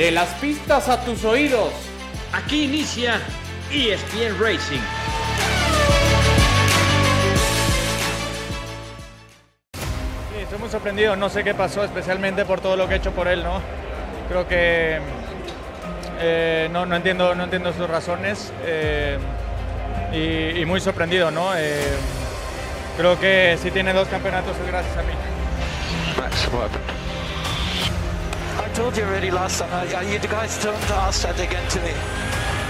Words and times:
De 0.00 0.10
las 0.10 0.30
pistas 0.36 0.88
a 0.88 1.04
tus 1.04 1.26
oídos. 1.26 1.74
Aquí 2.32 2.64
inicia 2.64 3.20
ESPN 3.70 4.40
Racing. 4.40 4.80
Sí, 10.32 10.40
estoy 10.40 10.58
muy 10.58 10.70
sorprendido, 10.70 11.16
no 11.16 11.28
sé 11.28 11.44
qué 11.44 11.52
pasó, 11.52 11.84
especialmente 11.84 12.46
por 12.46 12.62
todo 12.62 12.78
lo 12.78 12.88
que 12.88 12.94
he 12.94 12.96
hecho 12.96 13.10
por 13.10 13.28
él, 13.28 13.42
¿no? 13.42 13.60
Creo 14.30 14.48
que 14.48 15.00
eh, 16.18 16.70
no, 16.72 16.86
no, 16.86 16.96
entiendo, 16.96 17.34
no 17.34 17.44
entiendo 17.44 17.70
sus 17.74 17.86
razones 17.86 18.54
eh, 18.64 19.18
y, 20.14 20.62
y, 20.62 20.64
muy 20.64 20.80
sorprendido, 20.80 21.30
¿no? 21.30 21.54
Eh, 21.58 21.92
creo 22.96 23.20
que 23.20 23.58
si 23.62 23.70
tiene 23.70 23.92
dos 23.92 24.08
campeonatos 24.08 24.56
es 24.56 24.66
gracias 24.66 24.96
a 24.96 25.02
mí. 25.02 25.12
Told 28.74 28.96
you 28.96 29.02
already 29.02 29.30
last 29.30 29.58
time. 29.58 29.72
I, 29.72 29.92
I, 29.94 30.02
you 30.02 30.18
guys 30.20 30.62
don't 30.62 30.90
ask 30.90 31.22
that 31.22 31.38
again 31.40 31.66
to 31.70 31.78
me. 31.82 31.90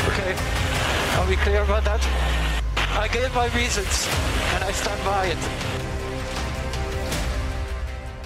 Okay? 0.09 0.32
Are 1.18 1.28
we 1.28 1.36
clear 1.36 1.62
about 1.62 1.84
that? 1.84 2.00
I 2.96 3.06
gave 3.09 3.34
my 3.34 3.48
reasons 3.48 4.09
and 4.54 4.64
I 4.64 4.73
stand 4.73 5.04
by 5.04 5.26
it. 5.26 5.38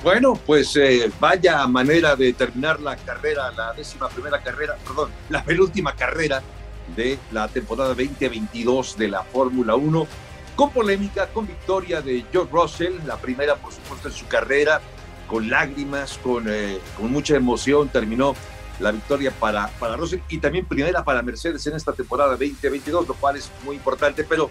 Bueno, 0.05 0.35
pues 0.35 0.77
eh, 0.77 1.11
vaya 1.19 1.67
manera 1.67 2.15
de 2.15 2.33
terminar 2.35 2.79
la 2.79 2.95
carrera, 2.95 3.51
la 3.53 3.73
décima 3.73 4.09
primera 4.09 4.41
carrera, 4.43 4.77
perdón, 4.87 5.11
la 5.31 5.43
penúltima 5.43 5.97
carrera 5.97 6.43
de 6.95 7.19
la 7.33 7.49
temporada 7.49 7.95
2022 7.95 8.99
de 8.99 9.09
la 9.09 9.23
Fórmula 9.25 9.75
1, 9.75 10.07
con 10.55 10.71
polémica, 10.71 11.27
con 11.29 11.47
victoria 11.47 12.03
de 12.03 12.25
George 12.31 12.53
Russell, 12.53 12.99
la 13.07 13.17
primera 13.17 13.57
por 13.57 13.73
supuesto 13.73 14.09
en 14.09 14.15
su 14.15 14.27
carrera, 14.27 14.81
con 15.27 15.49
lágrimas, 15.49 16.19
con, 16.23 16.45
eh, 16.49 16.79
con 16.97 17.11
mucha 17.11 17.37
emoción, 17.37 17.89
terminó 17.89 18.35
la 18.81 18.91
victoria 18.91 19.31
para, 19.31 19.69
para 19.79 19.97
Russell 19.97 20.21
y 20.29 20.39
también 20.39 20.67
primera 20.67 21.05
para 21.05 21.23
Mercedes 21.23 21.67
en 21.67 21.75
esta 21.75 21.93
temporada 21.93 22.31
2022, 22.31 23.09
lo 23.09 23.15
cual 23.15 23.37
es 23.37 23.51
muy 23.65 23.77
importante, 23.77 24.25
pero 24.25 24.51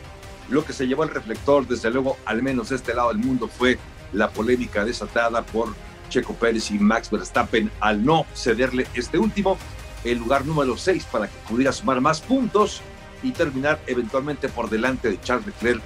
lo 0.50 0.66
que 0.66 0.74
se 0.74 0.88
llevó 0.88 1.04
el 1.04 1.10
reflector, 1.10 1.68
desde 1.68 1.90
luego, 1.90 2.18
al 2.26 2.42
menos 2.42 2.70
de 2.70 2.78
este 2.78 2.94
lado 2.94 3.10
del 3.10 3.18
mundo, 3.18 3.48
fue 3.48 3.78
la 4.12 4.30
polémica 4.30 4.86
desatada 4.86 5.42
por 5.42 5.74
Checo 6.10 6.34
Pérez 6.36 6.72
y 6.72 6.80
Max 6.80 7.10
Verstappen 7.10 7.72
al 7.80 8.06
no 8.06 8.26
cederle 8.36 8.88
este 8.94 9.18
último, 9.18 9.58
el 10.04 10.20
lugar 10.20 10.46
número 10.46 10.78
6 10.78 11.06
para 11.12 11.28
que 11.28 11.38
pudiera 11.50 11.72
sumar 11.72 12.02
más 12.02 12.22
puntos 12.22 12.82
y 13.24 13.32
terminar 13.32 13.80
eventualmente 13.88 14.50
por 14.50 14.70
delante 14.70 15.10
de 15.10 15.20
Charles 15.22 15.48
Leclerc 15.48 15.82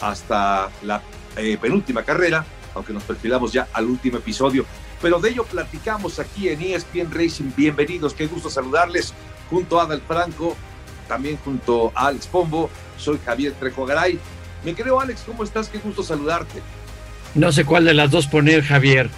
hasta 0.00 0.70
la 0.82 1.02
eh, 1.36 1.58
penúltima 1.60 2.02
carrera, 2.02 2.44
aunque 2.78 2.92
nos 2.92 3.02
perfilamos 3.02 3.52
ya 3.52 3.68
al 3.72 3.86
último 3.86 4.18
episodio. 4.18 4.64
Pero 5.02 5.20
de 5.20 5.30
ello 5.30 5.44
platicamos 5.44 6.18
aquí 6.18 6.48
en 6.48 6.62
ESPN 6.62 7.10
Racing. 7.12 7.50
Bienvenidos, 7.56 8.14
qué 8.14 8.26
gusto 8.26 8.48
saludarles 8.48 9.12
junto 9.50 9.78
a 9.78 9.84
Adal 9.84 10.02
Franco, 10.06 10.56
también 11.06 11.36
junto 11.44 11.92
a 11.94 12.08
Alex 12.08 12.26
Pombo. 12.26 12.70
Soy 12.96 13.18
Javier 13.24 13.52
Trejo 13.52 13.86
Garay. 13.86 14.18
Me 14.64 14.74
creo, 14.74 15.00
Alex, 15.00 15.22
¿cómo 15.26 15.44
estás? 15.44 15.68
Qué 15.68 15.78
gusto 15.78 16.02
saludarte. 16.02 16.62
No 17.34 17.52
sé 17.52 17.64
cuál 17.64 17.84
de 17.84 17.94
las 17.94 18.10
dos 18.10 18.26
poner, 18.26 18.64
Javier. 18.64 19.10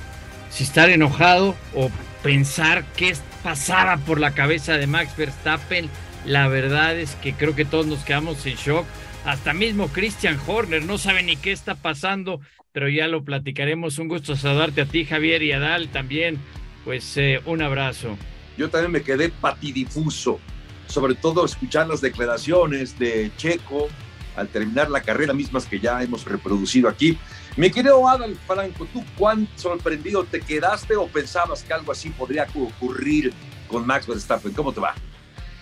Si 0.51 0.65
estar 0.65 0.91
enojado 0.91 1.55
o 1.75 1.91
pensar 2.23 2.85
qué 2.97 3.17
pasaba 3.43 3.97
por 3.99 4.21
la 4.21 4.33
cabeza 4.33 4.75
de 4.75 4.87
Max 4.87 5.17
Verstappen. 5.17 5.89
La 6.27 6.49
verdad 6.49 6.97
es 6.97 7.15
que 7.17 7.33
creo 7.33 7.55
que 7.55 7.65
todos 7.65 7.87
nos 7.87 8.05
quedamos 8.05 8.45
en 8.45 8.57
shock. 8.57 8.85
Hasta 9.25 9.53
mismo 9.53 9.89
Christian 9.89 10.39
Horner 10.47 10.85
no 10.85 10.97
sabe 10.97 11.23
ni 11.23 11.37
qué 11.37 11.53
está 11.53 11.75
pasando, 11.75 12.41
pero 12.73 12.89
ya 12.89 13.07
lo 13.07 13.23
platicaremos. 13.23 13.99
Un 13.99 14.09
gusto 14.09 14.35
saludarte 14.35 14.81
a 14.81 14.87
ti, 14.87 15.05
Javier, 15.05 15.43
y 15.43 15.53
a 15.53 15.59
Dal 15.59 15.89
también. 15.89 16.39
Pues 16.85 17.17
eh, 17.19 17.41
un 17.45 17.61
abrazo. 17.61 18.17
Yo 18.57 18.71
también 18.71 18.93
me 18.93 19.03
quedé 19.03 19.29
patidifuso, 19.29 20.41
sobre 20.87 21.15
todo 21.15 21.45
escuchar 21.45 21.87
las 21.87 22.01
declaraciones 22.01 22.99
de 22.99 23.31
Checo 23.37 23.89
al 24.37 24.49
terminar 24.49 24.91
la 24.91 25.03
carrera, 25.03 25.35
mismas 25.35 25.67
que 25.67 25.79
ya 25.79 26.03
hemos 26.03 26.25
reproducido 26.25 26.89
aquí. 26.89 27.19
Mi 27.57 27.71
querido 27.71 28.09
Adal 28.09 28.37
Franco, 28.47 28.87
¿tú 28.93 29.05
cuán 29.19 29.47
sorprendido 29.57 30.25
te 30.25 30.41
quedaste 30.41 30.97
o 30.97 31.07
pensabas 31.09 31.63
que 31.63 31.75
algo 31.75 31.93
así 31.93 32.11
podría 32.11 32.47
ocurrir 32.55 33.35
con 33.69 33.87
Max 33.87 34.07
Verstappen? 34.07 34.53
¿Cómo 34.53 34.73
te 34.73 34.81
va? 34.81 34.95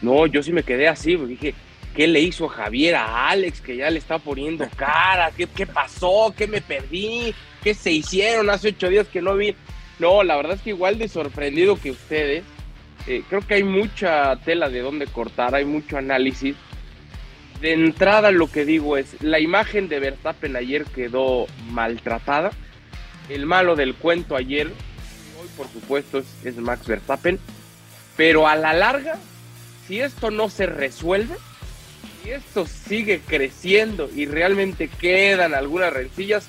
No, 0.01 0.27
yo 0.27 0.43
sí 0.43 0.53
me 0.53 0.63
quedé 0.63 0.87
así, 0.87 1.17
dije, 1.17 1.55
¿qué 1.95 2.07
le 2.07 2.21
hizo 2.21 2.49
Javier 2.49 2.97
a 2.97 3.29
Alex 3.29 3.61
que 3.61 3.77
ya 3.77 3.91
le 3.91 3.99
está 3.99 4.19
poniendo 4.19 4.69
cara? 4.77 5.31
¿Qué, 5.37 5.47
qué 5.47 5.67
pasó? 5.67 6.35
¿Qué 6.37 6.47
me 6.47 6.61
perdí? 6.61 7.35
¿Qué 7.63 7.75
se 7.75 7.91
hicieron 7.91 8.51
hace 8.51 8.69
ocho 8.69 8.89
días 8.89 9.09
que 9.09 9.23
no 9.23 9.37
vi? 9.37 9.55
No, 9.99 10.23
la 10.23 10.37
verdad 10.37 10.55
es 10.55 10.63
que 10.63 10.71
igual 10.71 10.99
de 10.99 11.09
sorprendido 11.09 11.81
que 11.81 11.91
ustedes. 11.91 12.45
Eh, 13.07 13.23
creo 13.29 13.41
que 13.41 13.55
hay 13.55 13.65
mucha 13.65 14.37
tela 14.45 14.69
de 14.69 14.81
dónde 14.81 15.07
cortar, 15.07 15.55
hay 15.55 15.65
mucho 15.65 15.97
análisis 15.97 16.55
de 17.61 17.73
entrada 17.73 18.31
lo 18.31 18.51
que 18.51 18.65
digo 18.65 18.97
es, 18.97 19.21
la 19.21 19.41
imagen 19.41 19.89
de 19.89 19.99
Verstappen 19.99 20.57
ayer 20.57 20.85
quedó 20.85 21.47
maltratada. 21.71 22.51
El 23.29 23.47
malo 23.47 23.77
del 23.77 23.95
cuento 23.95 24.37
ayer, 24.37 24.69
hoy 24.69 25.49
por 25.57 25.69
supuesto, 25.69 26.19
es, 26.19 26.27
es, 26.45 26.57
Max 26.57 26.87
Verstappen. 26.87 27.39
Pero 28.17 28.49
a 28.49 28.57
la 28.57 28.73
larga, 28.73 29.19
si 29.87 30.01
esto 30.01 30.31
no 30.31 30.49
se 30.49 30.67
resuelve, 30.67 31.37
si 32.23 32.31
esto 32.31 32.67
sigue 32.67 33.21
creciendo 33.27 34.09
y 34.15 34.27
realmente 34.27 34.89
quedan 34.89 35.55
algunas 35.55 35.93
rencillas, 35.93 36.47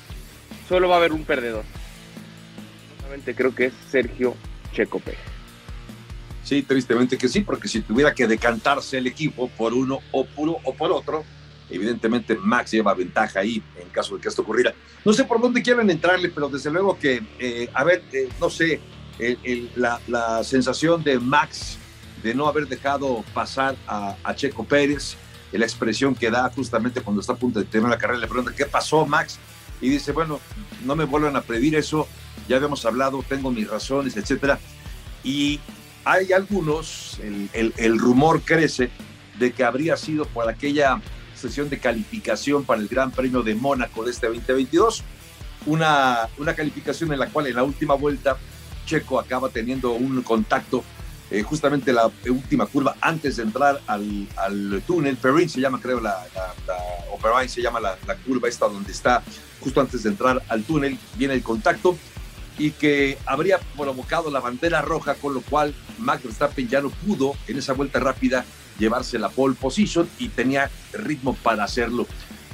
solo 0.68 0.90
va 0.90 0.96
a 0.96 0.98
haber 1.00 1.14
un 1.14 1.26
perdedor. 1.26 1.64
Solamente 2.98 3.36
creo 3.36 3.54
que 3.54 3.66
es 3.66 3.74
Sergio 3.90 4.36
Checo 4.74 5.00
Pérez. 5.00 5.20
Sí, 6.44 6.64
tristemente 6.64 7.18
que 7.18 7.28
sí, 7.28 7.42
porque 7.42 7.68
si 7.68 7.82
tuviera 7.82 8.14
que 8.14 8.28
decantarse 8.28 8.98
el 8.98 9.08
equipo 9.08 9.50
por 9.50 9.74
uno 9.74 10.00
o 10.12 10.26
por, 10.26 10.50
o 10.64 10.74
por 10.74 10.92
otro, 10.92 11.24
evidentemente 11.70 12.36
Max 12.36 12.72
lleva 12.72 12.94
ventaja 12.94 13.42
ahí 13.42 13.62
en 13.80 13.90
caso 13.90 14.16
de 14.16 14.22
que 14.22 14.30
esto 14.30 14.42
ocurriera. 14.42 14.74
No 15.06 15.14
sé 15.14 15.24
por 15.26 15.40
dónde 15.40 15.62
quieren 15.62 15.90
entrarle, 15.90 16.30
pero 16.30 16.50
desde 16.50 16.72
luego 16.72 16.98
que, 16.98 17.22
eh, 17.40 17.70
a 17.74 17.84
ver, 17.84 18.04
eh, 18.12 18.30
no 18.40 18.50
sé, 18.50 18.80
la, 19.76 20.44
sensación 20.44 21.04
de 21.04 21.20
Max 21.20 21.78
de 22.24 22.34
no 22.34 22.48
haber 22.48 22.68
dejado 22.68 23.24
pasar 23.34 23.76
a, 23.88 24.16
Checo 24.36 24.64
Pérez, 24.64 25.16
la 25.58 25.66
expresión 25.66 26.16
que 26.16 26.30
da 26.30 26.50
justamente 26.50 27.02
cuando 27.02 27.22
está 27.22 27.34
a 27.34 27.38
punto 27.38 27.60
de 27.60 27.66
terminar 27.66 27.92
la 27.92 27.98
carrera, 27.98 28.20
le 28.20 28.28
pregunta, 28.28 28.54
¿qué 28.56 28.66
pasó 28.66 29.06
Max? 29.06 29.40
Y 29.82 29.90
dice, 29.90 30.12
bueno, 30.12 30.40
no 30.86 30.96
me 30.96 31.06
vuelvan 31.06 31.36
a 31.36 31.42
pedir 31.42 31.76
eso, 31.76 32.08
ya 32.48 32.58
habíamos 32.58 32.86
hablado, 32.86 33.24
tengo 33.28 33.52
mis 33.52 33.68
razones, 33.68 34.16
etcétera. 34.18 34.60
Y 35.24 35.60
hay 36.06 36.32
algunos, 36.34 37.20
el, 37.22 37.74
el, 37.78 38.00
rumor 38.00 38.42
crece 38.42 38.90
de 39.38 39.52
que 39.52 39.64
habría 39.64 39.98
sido 39.98 40.26
por 40.26 40.50
aquella 40.50 41.02
sesión 41.36 41.70
de 41.70 41.80
calificación 41.80 42.64
para 42.64 42.82
el 42.82 42.88
Gran 42.88 43.12
Premio 43.12 43.42
de 43.42 43.56
Mónaco 43.56 44.04
de 44.04 44.12
este 44.12 44.28
2022, 44.28 45.04
una, 45.66 46.28
una 46.38 46.56
calificación 46.56 47.12
en 47.14 47.20
la 47.20 47.28
cual 47.28 47.48
en 47.48 47.56
la 47.56 47.64
última 47.64 47.94
vuelta 47.96 48.38
Checo 48.86 49.20
acaba 49.20 49.50
teniendo 49.50 49.92
un 49.92 50.22
contacto 50.24 50.84
eh, 51.32 51.44
justamente 51.44 51.94
la 51.94 52.12
última 52.28 52.66
curva 52.66 52.96
antes 53.02 53.38
de 53.38 53.44
entrar 53.44 53.82
al, 53.88 54.28
al 54.36 54.82
túnel, 54.86 55.18
Perrin 55.18 55.50
se 55.50 55.60
llama 55.60 55.80
creo 55.82 56.00
la, 56.00 56.26
la, 56.36 56.78
o 57.12 57.18
Perrin 57.18 57.50
se 57.50 57.62
llama 57.62 57.80
la, 57.80 57.98
curva 58.26 58.48
esta 58.48 58.68
donde 58.68 58.92
está 58.92 59.24
justo 59.60 59.82
antes 59.82 60.04
de 60.04 60.10
entrar 60.10 60.42
al 60.48 60.64
túnel, 60.64 60.98
viene 61.16 61.34
el 61.34 61.44
contacto, 61.44 61.98
y 62.58 62.72
que 62.72 63.18
habría 63.26 63.58
provocado 63.78 64.30
la 64.30 64.42
bandera 64.42 64.82
roja, 64.82 65.16
con 65.16 65.34
lo 65.34 65.42
cual 65.42 65.74
Max 65.98 66.24
Verstappen 66.24 66.68
ya 66.68 66.82
no 66.82 66.90
pudo 66.90 67.34
en 67.48 67.58
esa 67.58 67.74
vuelta 67.74 68.00
rápida 68.00 68.46
llevarse 68.78 69.18
la 69.18 69.30
pole 69.30 69.56
position 69.56 70.10
y 70.20 70.30
tenía 70.30 70.70
ritmo 70.94 71.36
para 71.36 71.64
hacerlo. 71.64 72.06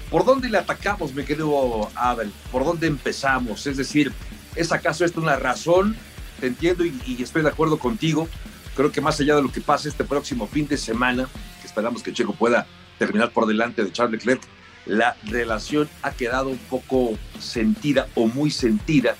¿Por 0.09 0.25
dónde 0.25 0.49
le 0.49 0.57
atacamos, 0.57 1.13
me 1.13 1.25
querido 1.25 1.89
Abel? 1.95 2.31
¿Por 2.51 2.63
dónde 2.63 2.87
empezamos? 2.87 3.65
Es 3.65 3.77
decir, 3.77 4.13
¿es 4.55 4.71
acaso 4.71 5.03
esto 5.03 5.19
una 5.19 5.37
razón? 5.37 5.95
Te 6.39 6.47
entiendo 6.47 6.85
y, 6.85 7.17
estoy 7.19 7.41
de 7.41 7.49
acuerdo 7.49 7.79
contigo. 7.79 8.27
Creo 8.75 8.91
que 8.91 9.01
más 9.01 9.19
allá 9.19 9.35
de 9.35 9.41
lo 9.41 9.51
que 9.51 9.61
pase 9.61 9.89
este 9.89 10.03
próximo 10.03 10.47
fin 10.47 10.67
de 10.67 10.77
semana, 10.77 11.27
que 11.61 11.67
esperamos 11.67 12.03
que 12.03 12.11
Checo 12.11 12.33
pueda 12.33 12.67
terminar 12.99 13.31
por 13.31 13.45
delante 13.45 13.83
de 13.83 13.91
Charles 13.91 14.19
Leclerc, 14.19 14.41
la 14.85 15.15
relación 15.23 15.89
ha 16.01 16.11
quedado 16.11 16.49
un 16.49 16.57
poco 16.57 17.17
sentida 17.39 18.07
o 18.15 18.27
muy 18.27 18.51
sentida 18.51 19.15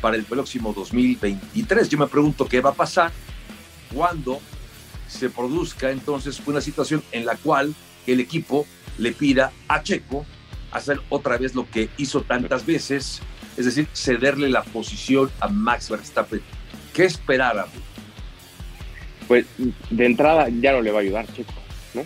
para 0.00 0.16
el 0.16 0.24
próximo 0.24 0.72
2023. 0.72 1.88
Yo 1.88 1.98
me 1.98 2.06
pregunto 2.06 2.46
qué 2.46 2.60
va 2.60 2.70
a 2.70 2.74
pasar 2.74 3.12
cuando 3.92 4.40
se 5.08 5.28
produzca 5.28 5.90
entonces 5.90 6.40
una 6.46 6.60
situación 6.60 7.02
en 7.12 7.26
la 7.26 7.36
cual 7.36 7.74
el 8.06 8.20
equipo 8.20 8.66
le 8.96 9.12
pida 9.12 9.52
a 9.68 9.82
Checo 9.82 10.24
hacer 10.70 11.00
otra 11.08 11.36
vez 11.36 11.54
lo 11.54 11.68
que 11.68 11.90
hizo 11.96 12.22
tantas 12.22 12.64
veces, 12.64 13.20
es 13.56 13.64
decir, 13.64 13.88
cederle 13.92 14.48
la 14.48 14.62
posición 14.62 15.30
a 15.40 15.48
Max 15.48 15.90
Verstappen. 15.90 16.40
¿Qué 16.94 17.04
esperar? 17.04 17.66
Pues 19.30 19.46
de 19.90 20.06
entrada 20.06 20.48
ya 20.48 20.72
no 20.72 20.82
le 20.82 20.90
va 20.90 20.98
a 20.98 21.02
ayudar 21.02 21.32
Checo, 21.32 21.52
¿no? 21.94 22.02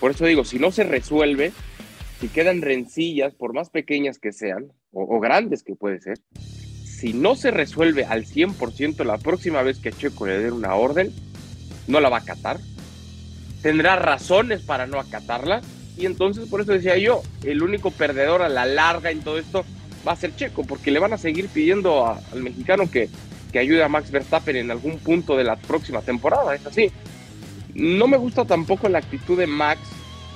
Por 0.00 0.10
eso 0.10 0.26
digo, 0.26 0.44
si 0.44 0.58
no 0.58 0.72
se 0.72 0.82
resuelve, 0.82 1.52
si 2.18 2.26
quedan 2.26 2.60
rencillas, 2.60 3.32
por 3.34 3.54
más 3.54 3.70
pequeñas 3.70 4.18
que 4.18 4.32
sean, 4.32 4.72
o, 4.90 5.16
o 5.16 5.20
grandes 5.20 5.62
que 5.62 5.76
puede 5.76 6.00
ser, 6.00 6.18
si 6.84 7.12
no 7.12 7.36
se 7.36 7.52
resuelve 7.52 8.04
al 8.04 8.24
100% 8.24 9.04
la 9.04 9.18
próxima 9.18 9.62
vez 9.62 9.78
que 9.78 9.92
Checo 9.92 10.26
le 10.26 10.40
dé 10.40 10.50
una 10.50 10.74
orden, 10.74 11.12
no 11.86 12.00
la 12.00 12.08
va 12.08 12.16
a 12.16 12.22
acatar, 12.22 12.58
tendrá 13.62 13.94
razones 13.94 14.62
para 14.62 14.88
no 14.88 14.98
acatarla, 14.98 15.60
y 15.96 16.04
entonces 16.04 16.48
por 16.48 16.62
eso 16.62 16.72
decía 16.72 16.98
yo, 16.98 17.22
el 17.44 17.62
único 17.62 17.92
perdedor 17.92 18.42
a 18.42 18.48
la 18.48 18.66
larga 18.66 19.12
en 19.12 19.20
todo 19.20 19.38
esto 19.38 19.64
va 20.04 20.14
a 20.14 20.16
ser 20.16 20.34
Checo, 20.34 20.64
porque 20.64 20.90
le 20.90 20.98
van 20.98 21.12
a 21.12 21.16
seguir 21.16 21.46
pidiendo 21.46 22.08
al 22.08 22.42
mexicano 22.42 22.90
que, 22.90 23.08
que 23.50 23.58
ayude 23.58 23.82
a 23.82 23.88
Max 23.88 24.10
Verstappen 24.10 24.56
en 24.56 24.70
algún 24.70 24.98
punto 24.98 25.36
de 25.36 25.44
la 25.44 25.56
próxima 25.56 26.02
temporada, 26.02 26.54
es 26.54 26.66
así. 26.66 26.90
No 27.74 28.06
me 28.08 28.16
gusta 28.16 28.44
tampoco 28.44 28.88
la 28.88 28.98
actitud 28.98 29.38
de 29.38 29.46
Max, 29.46 29.80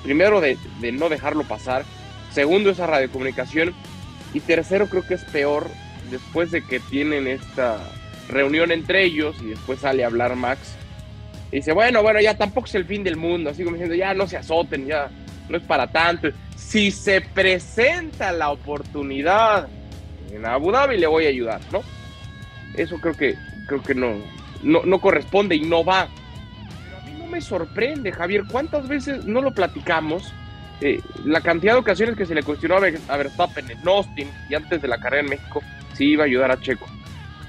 primero 0.02 0.40
de, 0.40 0.56
de 0.80 0.92
no 0.92 1.08
dejarlo 1.08 1.44
pasar, 1.44 1.84
segundo 2.32 2.70
esa 2.70 2.86
radiocomunicación, 2.86 3.74
y 4.32 4.40
tercero 4.40 4.88
creo 4.88 5.06
que 5.06 5.14
es 5.14 5.24
peor 5.24 5.68
después 6.10 6.50
de 6.50 6.62
que 6.62 6.80
tienen 6.80 7.26
esta 7.26 7.78
reunión 8.28 8.72
entre 8.72 9.04
ellos 9.04 9.36
y 9.40 9.46
después 9.46 9.80
sale 9.80 10.04
a 10.04 10.08
hablar 10.08 10.36
Max. 10.36 10.74
Y 11.52 11.56
dice, 11.56 11.72
bueno, 11.72 12.02
bueno, 12.02 12.20
ya 12.20 12.36
tampoco 12.36 12.66
es 12.66 12.74
el 12.74 12.84
fin 12.84 13.04
del 13.04 13.16
mundo, 13.16 13.50
así 13.50 13.62
como 13.62 13.76
diciendo, 13.76 13.94
ya 13.94 14.12
no 14.14 14.26
se 14.26 14.36
azoten, 14.36 14.86
ya 14.86 15.08
no 15.48 15.56
es 15.56 15.62
para 15.62 15.86
tanto. 15.86 16.28
Si 16.56 16.90
se 16.90 17.20
presenta 17.20 18.32
la 18.32 18.50
oportunidad 18.50 19.68
en 20.32 20.44
Abu 20.46 20.72
Dhabi, 20.72 20.98
le 20.98 21.06
voy 21.06 21.26
a 21.26 21.28
ayudar, 21.28 21.60
¿no? 21.70 21.82
Eso 22.76 23.00
creo 23.00 23.14
que, 23.14 23.36
creo 23.66 23.82
que 23.82 23.94
no, 23.94 24.16
no, 24.62 25.00
corresponde 25.00 25.56
y 25.56 25.60
no 25.60 25.84
va. 25.84 26.08
Pero 26.84 26.98
a 26.98 27.00
mí 27.02 27.12
no 27.18 27.26
me 27.26 27.40
sorprende, 27.40 28.12
Javier, 28.12 28.44
¿cuántas 28.50 28.88
veces 28.88 29.24
no 29.24 29.40
lo 29.40 29.52
platicamos? 29.52 30.32
Eh, 30.80 31.00
la 31.24 31.40
cantidad 31.40 31.74
de 31.74 31.78
ocasiones 31.78 32.16
que 32.16 32.26
se 32.26 32.34
le 32.34 32.42
cuestionó 32.42 32.76
a 32.76 33.16
Verstappen 33.16 33.70
en 33.70 33.88
Austin 33.88 34.28
y 34.48 34.54
antes 34.54 34.82
de 34.82 34.88
la 34.88 34.98
carrera 34.98 35.22
en 35.22 35.30
México, 35.30 35.62
si 35.94 36.06
iba 36.06 36.24
a 36.24 36.26
ayudar 36.26 36.50
a 36.50 36.60
Checo. 36.60 36.86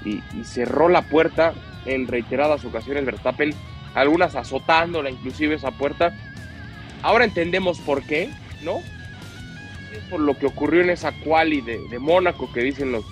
Y, 0.04 0.22
y, 0.38 0.44
cerró 0.44 0.88
la 0.88 1.02
puerta 1.02 1.52
en 1.84 2.06
reiteradas 2.06 2.64
ocasiones 2.64 3.04
Verstappen, 3.04 3.52
algunas 3.94 4.36
azotándola 4.36 5.10
inclusive 5.10 5.56
esa 5.56 5.72
puerta. 5.72 6.14
Ahora 7.02 7.24
entendemos 7.24 7.80
por 7.80 8.04
qué, 8.04 8.30
¿no? 8.62 8.78
Es 9.92 10.02
por 10.08 10.20
lo 10.20 10.38
que 10.38 10.46
ocurrió 10.46 10.82
en 10.82 10.90
esa 10.90 11.12
quali 11.24 11.60
de, 11.60 11.80
de 11.88 11.98
Mónaco 11.98 12.52
que 12.52 12.60
dicen 12.60 12.92
los, 12.92 13.04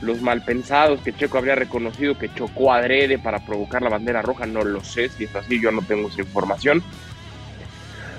los 0.00 0.20
malpensados 0.20 1.00
que 1.00 1.14
Checo 1.14 1.38
habría 1.38 1.54
reconocido 1.54 2.18
que 2.18 2.32
chocó 2.34 2.72
adrede 2.72 3.18
para 3.18 3.44
provocar 3.44 3.82
la 3.82 3.90
bandera 3.90 4.22
roja, 4.22 4.46
no 4.46 4.62
lo 4.62 4.82
sé, 4.82 5.08
si 5.08 5.24
es 5.24 5.34
así, 5.34 5.60
yo 5.60 5.70
no 5.70 5.82
tengo 5.82 6.08
esa 6.08 6.20
información. 6.20 6.82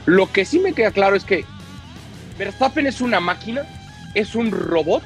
Lo 0.05 0.31
que 0.31 0.45
sí 0.45 0.59
me 0.59 0.73
queda 0.73 0.91
claro 0.91 1.15
es 1.15 1.25
que 1.25 1.45
Verstappen 2.37 2.87
es 2.87 3.01
una 3.01 3.19
máquina, 3.19 3.63
es 4.13 4.35
un 4.35 4.51
robot, 4.51 5.03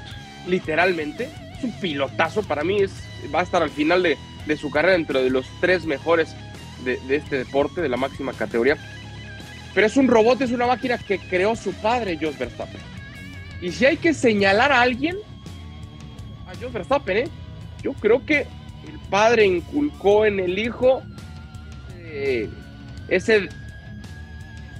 literalmente, 0.47 1.29
es 1.57 1.63
un 1.63 1.71
pilotazo, 1.79 2.43
para 2.43 2.63
mí 2.63 2.81
es, 2.81 2.91
va 3.33 3.41
a 3.41 3.43
estar 3.43 3.61
al 3.61 3.69
final 3.69 4.03
de, 4.03 4.17
de 4.45 4.57
su 4.57 4.69
carrera 4.71 4.93
dentro 4.93 5.21
de 5.21 5.29
los 5.29 5.45
tres 5.61 5.85
mejores 5.85 6.35
de, 6.83 6.99
este 7.15 7.37
deporte, 7.37 7.81
de 7.81 7.89
la 7.89 7.97
máxima 7.97 8.33
categoría. 8.33 8.77
Pero 9.73 9.87
es 9.87 9.97
un 9.97 10.07
robot, 10.07 10.41
es 10.41 10.51
una 10.51 10.67
máquina 10.67 10.97
que 10.97 11.19
creó 11.19 11.55
su 11.55 11.73
padre, 11.73 12.17
Jos 12.19 12.37
Verstappen. 12.37 12.81
Y 13.61 13.71
si 13.71 13.85
hay 13.85 13.97
que 13.97 14.13
señalar 14.13 14.71
a 14.71 14.81
alguien, 14.81 15.17
a 16.49 16.67
Verstappen, 16.69 17.17
¿eh? 17.17 17.27
yo 17.83 17.93
creo 17.93 18.25
que 18.25 18.39
el 18.87 18.99
padre 19.09 19.45
inculcó 19.45 20.25
en 20.25 20.39
el 20.39 20.57
hijo 20.57 21.03
eh, 21.99 22.49
ese 23.07 23.49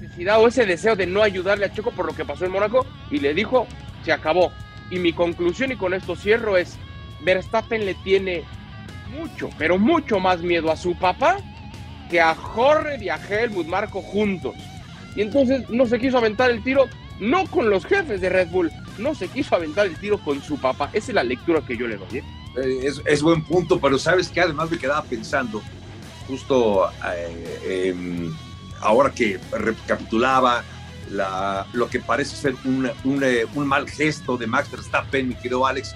necesidad 0.02 0.42
o 0.42 0.48
ese 0.48 0.66
deseo 0.66 0.96
de 0.96 1.06
no 1.06 1.22
ayudarle 1.22 1.66
a 1.66 1.74
Checo 1.74 1.92
por 1.92 2.06
lo 2.06 2.16
que 2.16 2.26
pasó 2.26 2.46
en 2.46 2.52
Mónaco 2.52 2.86
y 3.12 3.20
le 3.20 3.34
dijo, 3.34 3.68
se 4.04 4.12
acabó. 4.12 4.52
Y 4.90 4.98
mi 4.98 5.14
conclusión, 5.14 5.72
y 5.72 5.76
con 5.76 5.94
esto 5.94 6.16
cierro, 6.16 6.58
es, 6.58 6.78
Verstappen 7.22 7.86
le 7.86 7.94
tiene 7.96 8.44
mucho, 9.16 9.50
pero 9.58 9.78
mucho 9.78 10.20
más 10.20 10.42
miedo 10.42 10.72
a 10.72 10.78
su 10.78 10.96
papá 10.96 11.38
que 12.10 12.20
a 12.20 12.34
Jorge 12.34 13.04
y 13.04 13.10
a 13.10 13.18
Helmut 13.18 13.68
Marco 13.68 14.02
juntos. 14.02 14.56
Y 15.16 15.22
entonces 15.22 15.70
no 15.70 15.86
se 15.86 16.00
quiso 16.00 16.18
aventar 16.18 16.50
el 16.50 16.64
tiro, 16.64 16.86
no 17.20 17.46
con 17.48 17.70
los 17.70 17.86
jefes 17.86 18.22
de 18.22 18.30
Red 18.30 18.48
Bull, 18.50 18.72
no 19.00 19.16
se 19.16 19.28
quiso 19.28 19.56
aventar 19.56 19.88
el 19.88 19.98
tiro 19.98 20.18
con 20.20 20.42
su 20.42 20.58
papá. 20.58 20.90
Esa 20.94 21.12
es 21.12 21.16
la 21.16 21.24
lectura 21.24 21.62
que 21.62 21.78
yo 21.78 21.88
le 21.88 21.98
doy. 21.98 22.20
¿eh? 22.20 22.24
Eh, 22.58 22.92
es, 23.06 23.22
buen 23.22 23.44
punto, 23.44 23.80
pero 23.80 23.98
sabes 23.98 24.30
que 24.30 24.42
además 24.42 24.70
me 24.70 24.78
quedaba 24.78 25.04
pensando, 25.04 25.62
justo 26.28 26.90
eh, 27.16 27.92
em, 27.94 28.34
ahora 28.82 29.12
que 29.12 29.40
recapitulaba 29.52 30.64
la, 31.10 31.66
lo 31.74 31.90
que 31.90 32.00
parece 32.00 32.36
ser 32.36 32.56
un, 32.66 32.90
un, 33.04 33.68
mal 33.68 33.90
gesto 33.90 34.38
de 34.38 34.48
Max 34.48 34.70
Verstappen, 34.70 35.28
mi 35.28 35.36
querido 35.36 35.66
Alex, 35.66 35.96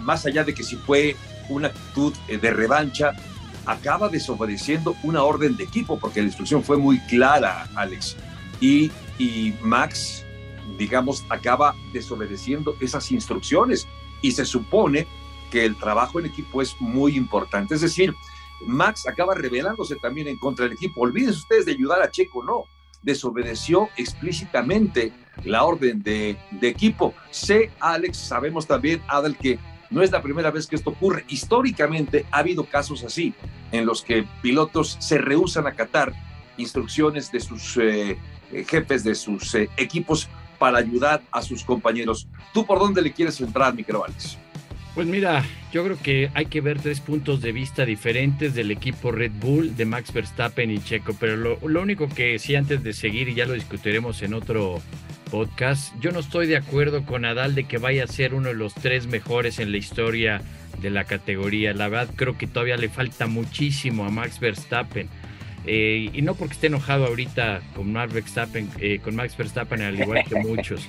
más 0.00 0.26
allá 0.26 0.44
de 0.44 0.52
que 0.54 0.62
si 0.62 0.76
fue 0.76 1.16
una 1.48 1.68
actitud 1.68 2.12
de 2.28 2.50
revancha, 2.50 3.12
acaba 3.64 4.08
desobedeciendo 4.08 4.96
una 5.02 5.22
orden 5.22 5.56
de 5.56 5.64
equipo, 5.64 5.98
porque 5.98 6.20
la 6.20 6.26
instrucción 6.26 6.62
fue 6.62 6.76
muy 6.76 6.98
clara, 7.00 7.68
Alex. 7.74 8.16
Y, 8.60 8.90
y 9.18 9.54
Max, 9.60 10.25
digamos, 10.76 11.24
acaba 11.28 11.74
desobedeciendo 11.92 12.76
esas 12.80 13.10
instrucciones. 13.12 13.86
Y 14.22 14.32
se 14.32 14.44
supone 14.44 15.06
que 15.50 15.64
el 15.64 15.76
trabajo 15.76 16.18
en 16.18 16.26
equipo 16.26 16.62
es 16.62 16.76
muy 16.80 17.16
importante. 17.16 17.74
Es 17.74 17.80
decir, 17.80 18.14
Max 18.64 19.06
acaba 19.06 19.34
rebelándose 19.34 19.96
también 19.96 20.28
en 20.28 20.38
contra 20.38 20.64
del 20.64 20.74
equipo. 20.74 21.02
Olvídense 21.02 21.38
ustedes 21.38 21.66
de 21.66 21.72
ayudar 21.72 22.02
a 22.02 22.10
Checo, 22.10 22.42
no. 22.42 22.64
Desobedeció 23.02 23.88
explícitamente 23.96 25.12
la 25.44 25.64
orden 25.64 26.02
de, 26.02 26.36
equipo. 26.62 27.14
Sé, 27.30 27.70
Alex, 27.78 28.16
sabemos 28.16 28.66
también, 28.66 29.02
Adel, 29.06 29.36
que 29.36 29.58
no 29.90 30.02
es 30.02 30.10
la 30.10 30.22
primera 30.22 30.50
vez 30.50 30.66
que 30.66 30.76
esto 30.76 30.90
ocurre. 30.90 31.24
Históricamente 31.28 32.26
ha 32.32 32.38
habido 32.38 32.64
casos 32.64 33.04
así, 33.04 33.34
en 33.70 33.86
los 33.86 34.02
que 34.02 34.26
pilotos 34.42 34.96
se 34.98 35.18
rehusan 35.18 35.66
a 35.66 35.70
acatar 35.70 36.12
instrucciones 36.56 37.30
de 37.30 37.40
sus 37.40 37.76
eh, 37.76 38.18
jefes, 38.66 39.04
de 39.04 39.14
sus 39.14 39.54
eh, 39.54 39.68
equipos, 39.76 40.28
para 40.58 40.78
ayudar 40.78 41.22
a 41.30 41.42
sus 41.42 41.64
compañeros. 41.64 42.28
¿Tú 42.52 42.64
por 42.64 42.78
dónde 42.78 43.02
le 43.02 43.12
quieres 43.12 43.40
entrar, 43.40 43.74
Micro 43.74 44.04
Alex? 44.04 44.38
Pues 44.94 45.06
mira, 45.06 45.44
yo 45.72 45.84
creo 45.84 45.98
que 46.02 46.30
hay 46.32 46.46
que 46.46 46.62
ver 46.62 46.80
tres 46.80 47.00
puntos 47.00 47.42
de 47.42 47.52
vista 47.52 47.84
diferentes 47.84 48.54
del 48.54 48.70
equipo 48.70 49.12
Red 49.12 49.32
Bull, 49.32 49.76
de 49.76 49.84
Max 49.84 50.10
Verstappen 50.10 50.70
y 50.70 50.78
Checo, 50.78 51.14
pero 51.20 51.36
lo, 51.36 51.58
lo 51.68 51.82
único 51.82 52.08
que 52.08 52.38
sí 52.38 52.54
antes 52.54 52.82
de 52.82 52.94
seguir, 52.94 53.28
y 53.28 53.34
ya 53.34 53.44
lo 53.44 53.52
discutiremos 53.52 54.22
en 54.22 54.32
otro 54.32 54.80
podcast. 55.30 55.94
Yo 56.00 56.12
no 56.12 56.20
estoy 56.20 56.46
de 56.46 56.56
acuerdo 56.56 57.04
con 57.04 57.22
Nadal 57.22 57.54
de 57.54 57.64
que 57.64 57.76
vaya 57.76 58.04
a 58.04 58.06
ser 58.06 58.32
uno 58.32 58.48
de 58.48 58.54
los 58.54 58.72
tres 58.74 59.06
mejores 59.06 59.58
en 59.58 59.70
la 59.70 59.76
historia 59.76 60.40
de 60.80 60.90
la 60.90 61.04
categoría. 61.04 61.74
La 61.74 61.88
verdad 61.88 62.14
creo 62.16 62.38
que 62.38 62.46
todavía 62.46 62.76
le 62.76 62.88
falta 62.88 63.26
muchísimo 63.26 64.04
a 64.04 64.10
Max 64.10 64.40
Verstappen. 64.40 65.08
Eh, 65.66 66.10
y 66.12 66.22
no 66.22 66.34
porque 66.34 66.54
esté 66.54 66.68
enojado 66.68 67.06
ahorita 67.06 67.60
con 67.74 67.92
Max 67.92 68.12
Verstappen, 68.12 68.68
eh, 68.78 69.00
con 69.02 69.16
Max 69.16 69.36
Verstappen 69.36 69.82
al 69.82 70.00
igual 70.00 70.24
que 70.24 70.36
muchos. 70.36 70.88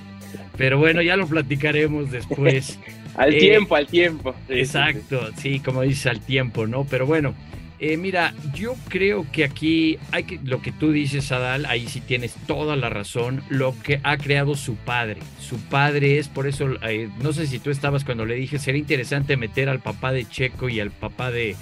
Pero 0.58 0.78
bueno, 0.78 1.02
ya 1.02 1.16
lo 1.16 1.28
platicaremos 1.28 2.12
después. 2.12 2.80
al 3.16 3.34
eh, 3.34 3.40
tiempo, 3.40 3.76
al 3.76 3.88
tiempo. 3.88 4.36
exacto, 4.50 5.32
sí, 5.38 5.60
como 5.60 5.82
dices, 5.82 6.08
al 6.08 6.22
tiempo, 6.22 6.68
¿no? 6.68 6.86
Pero 6.86 7.06
bueno, 7.06 7.34
eh, 7.80 7.96
mira, 7.96 8.34
yo 8.56 8.76
creo 8.90 9.28
que 9.32 9.44
aquí 9.44 10.00
hay 10.12 10.24
que, 10.24 10.40
lo 10.44 10.62
que 10.62 10.72
tú 10.72 10.92
dices, 10.92 11.32
Adal, 11.32 11.66
ahí 11.68 11.88
sí 11.88 12.02
tienes 12.02 12.34
toda 12.48 12.76
la 12.76 12.90
razón, 12.90 13.44
lo 13.50 13.76
que 13.84 14.00
ha 14.04 14.18
creado 14.18 14.56
su 14.56 14.76
padre. 14.76 15.20
Su 15.40 15.60
padre 15.60 16.18
es, 16.18 16.28
por 16.28 16.48
eso, 16.48 16.70
eh, 16.84 17.10
no 17.22 17.34
sé 17.34 17.46
si 17.46 17.60
tú 17.60 17.70
estabas 17.70 18.04
cuando 18.04 18.26
le 18.26 18.34
dije, 18.34 18.58
sería 18.58 18.80
interesante 18.80 19.38
meter 19.38 19.70
al 19.70 19.80
papá 19.80 20.12
de 20.12 20.28
Checo 20.28 20.70
y 20.70 20.80
al 20.80 20.90
papá 20.90 21.30
de 21.30 21.56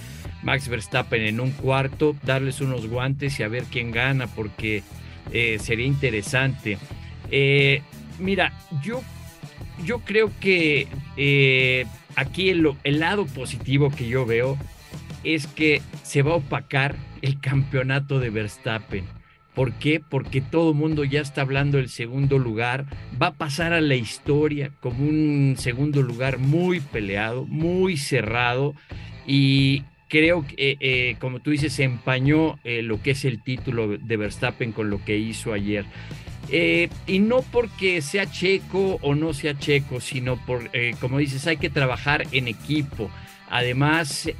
Max 0.46 0.68
Verstappen 0.68 1.22
en 1.22 1.40
un 1.40 1.50
cuarto, 1.50 2.14
darles 2.22 2.60
unos 2.60 2.86
guantes 2.86 3.40
y 3.40 3.42
a 3.42 3.48
ver 3.48 3.64
quién 3.64 3.90
gana, 3.90 4.28
porque 4.28 4.84
eh, 5.32 5.58
sería 5.60 5.86
interesante. 5.86 6.78
mira, 8.20 8.52
yo, 8.80 9.02
yo 9.84 9.98
creo 9.98 10.30
que 10.38 10.86
aquí 12.14 12.48
el 12.48 13.00
lado 13.00 13.26
positivo 13.26 13.90
que 13.90 14.08
yo 14.08 14.24
veo 14.24 14.56
es 15.24 15.48
que 15.48 15.82
se 16.04 16.22
va 16.22 16.34
a 16.34 16.36
opacar 16.36 16.94
el 17.22 17.40
campeonato 17.40 18.20
de 18.20 18.30
Verstappen. 18.30 19.04
¿Por 19.56 19.72
qué? 19.72 20.00
Porque 20.00 20.42
todo 20.42 20.72
el 20.72 20.76
mundo 20.76 21.02
ya 21.02 21.22
está 21.22 21.40
hablando 21.40 21.78
del 21.78 21.88
segundo 21.88 22.38
lugar. 22.38 22.84
Va 23.20 23.28
a 23.28 23.34
pasar 23.34 23.72
a 23.72 23.80
la 23.80 23.94
historia 23.94 24.70
como 24.80 25.08
un 25.08 25.56
segundo 25.58 26.02
lugar 26.02 26.36
muy 26.36 26.80
peleado, 26.80 27.46
muy 27.46 27.96
cerrado. 27.96 28.74
Y 29.26 29.82
creo 30.08 30.46
que, 30.46 30.54
eh, 30.56 30.76
eh, 30.80 31.16
como 31.18 31.40
tú 31.40 31.50
dices, 31.50 31.72
se 31.72 31.84
empañó 31.84 32.58
eh, 32.64 32.82
lo 32.82 33.02
que 33.02 33.12
es 33.12 33.24
el 33.24 33.42
título 33.42 33.96
de 33.98 34.16
Verstappen 34.16 34.72
con 34.72 34.90
lo 34.90 35.04
que 35.04 35.16
hizo 35.16 35.52
ayer. 35.52 35.84
y 37.06 37.18
no 37.18 37.42
porque 37.42 38.00
sea 38.02 38.30
checo 38.30 38.98
o 39.02 39.16
no 39.16 39.34
sea 39.34 39.58
checo, 39.58 40.00
sino 40.00 40.36
por, 40.46 40.70
como 41.00 41.18
dices, 41.18 41.44
hay 41.48 41.56
que 41.56 41.70
trabajar 41.70 42.24
en 42.30 42.46
equipo. 42.46 43.10
Además, 43.50 44.30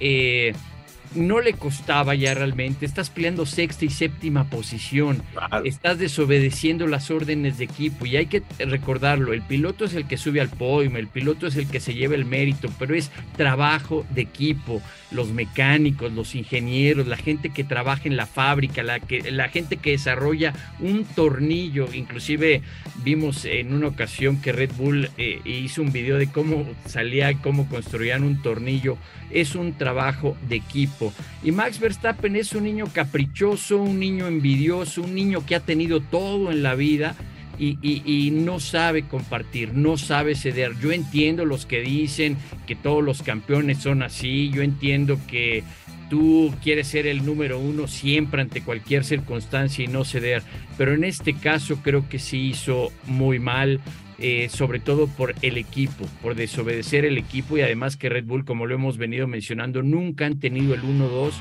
no 1.17 1.41
le 1.41 1.55
costaba 1.55 2.15
ya 2.15 2.35
realmente, 2.35 2.87
estás 2.87 3.11
peleando 3.11 3.47
sexta 3.47 3.85
y 3.85 3.91
séptima 3.91 4.49
posición, 4.51 5.23
estás 5.65 5.99
desobedeciendo 5.99 6.87
las 6.87 7.11
órdenes 7.11 7.59
de 7.59 7.65
equipo. 7.65 8.07
Y 8.07 8.17
hay 8.17 8.27
que 8.27 8.43
recordarlo, 8.59 9.33
el 9.33 9.43
piloto 9.43 9.85
es 9.85 9.95
el 9.95 10.07
que 10.07 10.17
sube 10.17 10.41
al 10.41 10.49
podio, 10.49 10.97
el 10.97 11.09
piloto 11.09 11.47
es 11.47 11.57
el 11.57 11.69
que 11.69 11.81
se 11.81 11.95
lleva 11.95 12.15
el 12.15 12.25
mérito, 12.25 12.69
pero 12.79 12.95
es 12.95 13.11
trabajo 13.37 14.07
de 14.11 14.23
equipo, 14.23 14.83
los 15.11 15.29
mecánicos, 15.29 16.13
los 16.13 16.35
ingenieros, 16.35 17.07
la 17.07 17.17
gente 17.17 17.51
que 17.51 17.65
trabaja 17.65 18.03
en 18.05 18.17
la 18.17 18.27
fábrica, 18.27 18.83
la, 18.83 19.01
que, 19.01 19.31
la 19.31 19.49
gente 19.49 19.77
que 19.77 19.93
desarrolla 19.93 20.53
un 20.81 21.05
tornillo, 21.05 21.93
inclusive 21.93 22.63
vimos 23.03 23.45
en 23.45 23.73
una 23.73 23.89
ocasión 23.89 24.41
que 24.41 24.53
Red 24.53 24.73
Bull 24.77 25.11
eh, 25.17 25.41
hizo 25.45 25.83
un 25.83 25.93
video 25.93 26.19
de 26.19 26.29
cómo 26.29 26.67
salía 26.87 27.31
y 27.31 27.37
cómo 27.37 27.69
construían 27.69 28.23
un 28.23 28.43
tornillo, 28.43 28.99
es 29.31 29.55
un 29.55 29.73
trabajo 29.73 30.37
de 30.49 30.57
equipo. 30.57 31.06
Y 31.43 31.53
Max 31.53 31.79
Verstappen 31.79 32.37
es 32.37 32.55
un 32.55 32.65
niño 32.65 32.87
caprichoso, 32.93 33.79
un 33.79 33.99
niño 33.99 34.27
envidioso, 34.27 35.03
un 35.03 35.15
niño 35.15 35.45
que 35.45 35.55
ha 35.55 35.61
tenido 35.61 36.01
todo 36.01 36.51
en 36.51 36.63
la 36.63 36.75
vida. 36.75 37.15
Y, 37.59 38.33
no 38.35 38.61
sabe 38.61 39.05
compartir, 39.05 39.73
no 39.73 39.97
sabe 39.97 40.35
ceder. 40.35 40.79
Yo 40.79 40.93
entiendo 40.93 41.47
los 41.47 41.65
que 41.65 41.81
dicen 41.81 42.37
que 42.67 42.77
todos 42.77 43.03
los 43.03 43.23
campeones 43.23 43.79
son 43.79 44.03
así, 44.03 44.51
yo 44.51 44.61
entiendo 44.61 45.19
que 45.27 45.65
tú 46.11 46.55
quieres 46.63 46.89
ser 46.89 47.07
el 47.07 47.25
número 47.25 47.59
uno 47.59 47.89
siempre 47.89 48.43
ante 48.43 48.63
cualquier 48.63 49.05
circunstancia 49.05 49.85
y 49.85 49.89
no 49.89 50.05
ceder, 50.05 50.43
pero 50.77 50.93
en 50.93 51.05
este 51.05 51.33
caso 51.33 51.79
creo 51.83 52.07
que 52.09 52.19
sí 52.19 52.49
hizo 52.49 52.93
muy 53.07 53.39
mal. 53.39 53.81
Eh, 54.19 54.49
sobre 54.49 54.81
todo 54.81 55.09
por 55.09 55.35
el 55.43 55.59
equipo, 55.59 56.07
por 56.23 56.35
desobedecer 56.37 57.05
el 57.05 57.19
equipo 57.19 57.59
y 57.59 57.61
además 57.61 57.99
que 57.99 58.09
Red 58.09 58.25
Bull, 58.25 58.47
como 58.47 58.65
lo 58.65 58.75
hemos 58.75 58.97
venido 58.97 59.27
mencionando, 59.27 59.83
nunca 59.83 60.25
han 60.25 60.41
tenido 60.41 60.73
el 60.73 60.83
1-2 60.83 61.33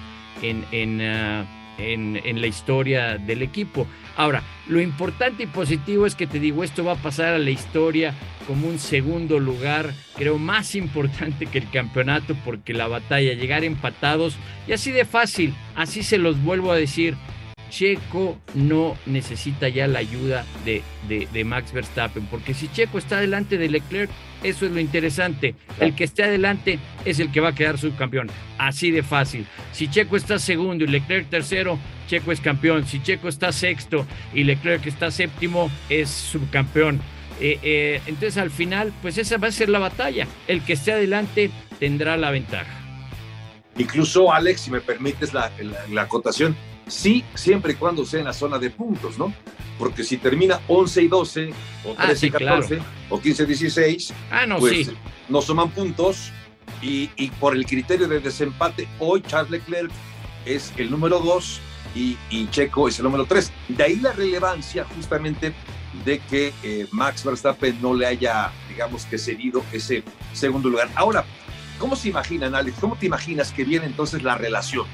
en, 0.41 1.01
ah, 1.01 1.45
en, 1.77 2.19
en, 2.21 2.41
la 2.41 2.47
historia 2.47 3.17
del 3.17 3.43
equipo. 3.43 3.87
Ahora, 4.17 4.43
lo 4.67 4.81
importante 4.81 5.43
y 5.43 5.47
positivo 5.47 6.05
es 6.05 6.15
que 6.15 6.27
te 6.27 6.41
digo, 6.41 6.65
esto 6.65 6.83
va 6.83 6.93
a 6.93 7.01
pasar 7.01 7.33
a 7.33 7.39
la 7.39 7.49
historia 7.49 8.13
como 8.45 8.67
un 8.67 8.77
segundo 8.77 9.39
lugar, 9.39 9.93
creo 10.17 10.37
más 10.37 10.75
importante 10.75 11.45
que 11.45 11.59
el 11.59 11.69
campeonato, 11.69 12.35
porque 12.43 12.73
la 12.73 12.87
batalla, 12.87 13.33
llegar 13.33 13.63
empatados, 13.63 14.35
y 14.67 14.73
así 14.73 14.91
de 14.91 15.05
fácil, 15.05 15.53
así 15.75 16.03
se 16.03 16.17
los 16.17 16.43
vuelvo 16.43 16.73
a 16.73 16.77
decir, 16.77 17.15
Checo 17.69 18.37
no 18.53 18.97
necesita 19.05 19.69
ya 19.69 19.87
la 19.87 19.99
ayuda 19.99 20.45
de, 20.63 20.81
de, 21.07 21.43
Max 21.43 21.71
Verstappen, 21.73 22.25
porque 22.27 22.53
si 22.53 22.67
Checo 22.69 22.97
está 22.97 23.19
delante 23.19 23.57
de 23.57 23.69
Leclerc, 23.69 24.09
eso 24.43 24.65
es 24.65 24.71
lo 24.71 24.79
interesante. 24.79 25.55
El 25.79 25.95
que 25.95 26.03
esté 26.03 26.23
adelante 26.23 26.79
es 27.03 27.19
el 27.19 27.31
que 27.31 27.41
va 27.41 27.49
a 27.49 27.55
quedar 27.55 27.77
subcampeón. 27.77 28.29
Así 28.57 28.91
de 28.91 29.03
fácil. 29.03 29.45
Si 29.71 29.89
Checo 29.89 30.17
está 30.17 30.39
segundo 30.39 30.83
y 30.83 30.87
Leclerc 30.87 31.29
tercero, 31.29 31.79
Checo 32.07 32.31
es 32.31 32.39
campeón. 32.39 32.85
Si 32.85 33.01
Checo 33.01 33.27
está 33.27 33.51
sexto 33.51 34.05
y 34.33 34.43
Leclerc 34.43 34.85
está 34.85 35.11
séptimo, 35.11 35.71
es 35.89 36.09
subcampeón. 36.09 37.01
Eh, 37.39 37.59
eh, 37.63 38.01
entonces 38.05 38.37
al 38.37 38.51
final, 38.51 38.93
pues 39.01 39.17
esa 39.17 39.37
va 39.37 39.47
a 39.47 39.51
ser 39.51 39.69
la 39.69 39.79
batalla. 39.79 40.27
El 40.47 40.61
que 40.61 40.73
esté 40.73 40.93
adelante 40.93 41.51
tendrá 41.79 42.17
la 42.17 42.31
ventaja. 42.31 42.71
Incluso, 43.77 44.31
Alex, 44.31 44.61
si 44.61 44.71
me 44.71 44.79
permites 44.79 45.33
la, 45.33 45.51
la 45.91 46.03
acotación, 46.03 46.55
Sí, 46.87 47.23
siempre 47.33 47.73
y 47.73 47.75
cuando 47.75 48.05
sea 48.05 48.19
en 48.19 48.25
la 48.25 48.33
zona 48.33 48.59
de 48.59 48.69
puntos, 48.69 49.17
¿no? 49.17 49.33
Porque 49.79 50.03
si 50.03 50.17
termina 50.17 50.59
11 50.67 51.01
y 51.01 51.07
12, 51.07 51.53
o 51.85 51.93
13 51.95 52.27
y 52.27 52.31
14, 52.31 52.79
o 53.09 53.19
15 53.19 53.43
y 53.43 53.45
16, 53.45 54.13
ah, 54.31 54.45
no, 54.45 54.59
pues 54.59 54.91
no 55.27 55.41
suman 55.41 55.69
puntos. 55.71 56.31
Y, 56.81 57.07
por 57.39 57.55
el 57.55 57.65
criterio 57.65 58.07
de 58.07 58.19
desempate, 58.19 58.87
hoy 58.99 59.21
Charles 59.21 59.49
Leclerc 59.49 59.91
es 60.45 60.71
el 60.77 60.91
número 60.91 61.19
2 61.19 61.59
y, 61.95 62.47
Checo 62.51 62.87
es 62.87 62.99
el 62.99 63.05
número 63.05 63.25
3. 63.25 63.51
De 63.69 63.83
ahí 63.83 63.95
la 63.95 64.13
relevancia 64.13 64.85
justamente 64.95 65.53
de 66.03 66.19
que 66.19 66.53
eh, 66.61 66.85
Max 66.91 67.23
Verstappen 67.23 67.81
no 67.81 67.93
le 67.95 68.05
haya, 68.05 68.51
digamos 68.69 69.05
que 69.05 69.17
cedido 69.17 69.63
ese 69.71 70.03
segundo 70.33 70.69
lugar. 70.69 70.89
Ahora, 70.95 71.25
¿cómo 71.79 71.95
se 71.95 72.09
imaginan, 72.09 72.53
Alex? 72.53 72.77
¿Cómo 72.79 72.95
te 72.97 73.07
imaginas 73.07 73.51
que 73.51 73.63
viene 73.63 73.85
entonces 73.87 74.21
la 74.21 74.37
relación? 74.37 74.85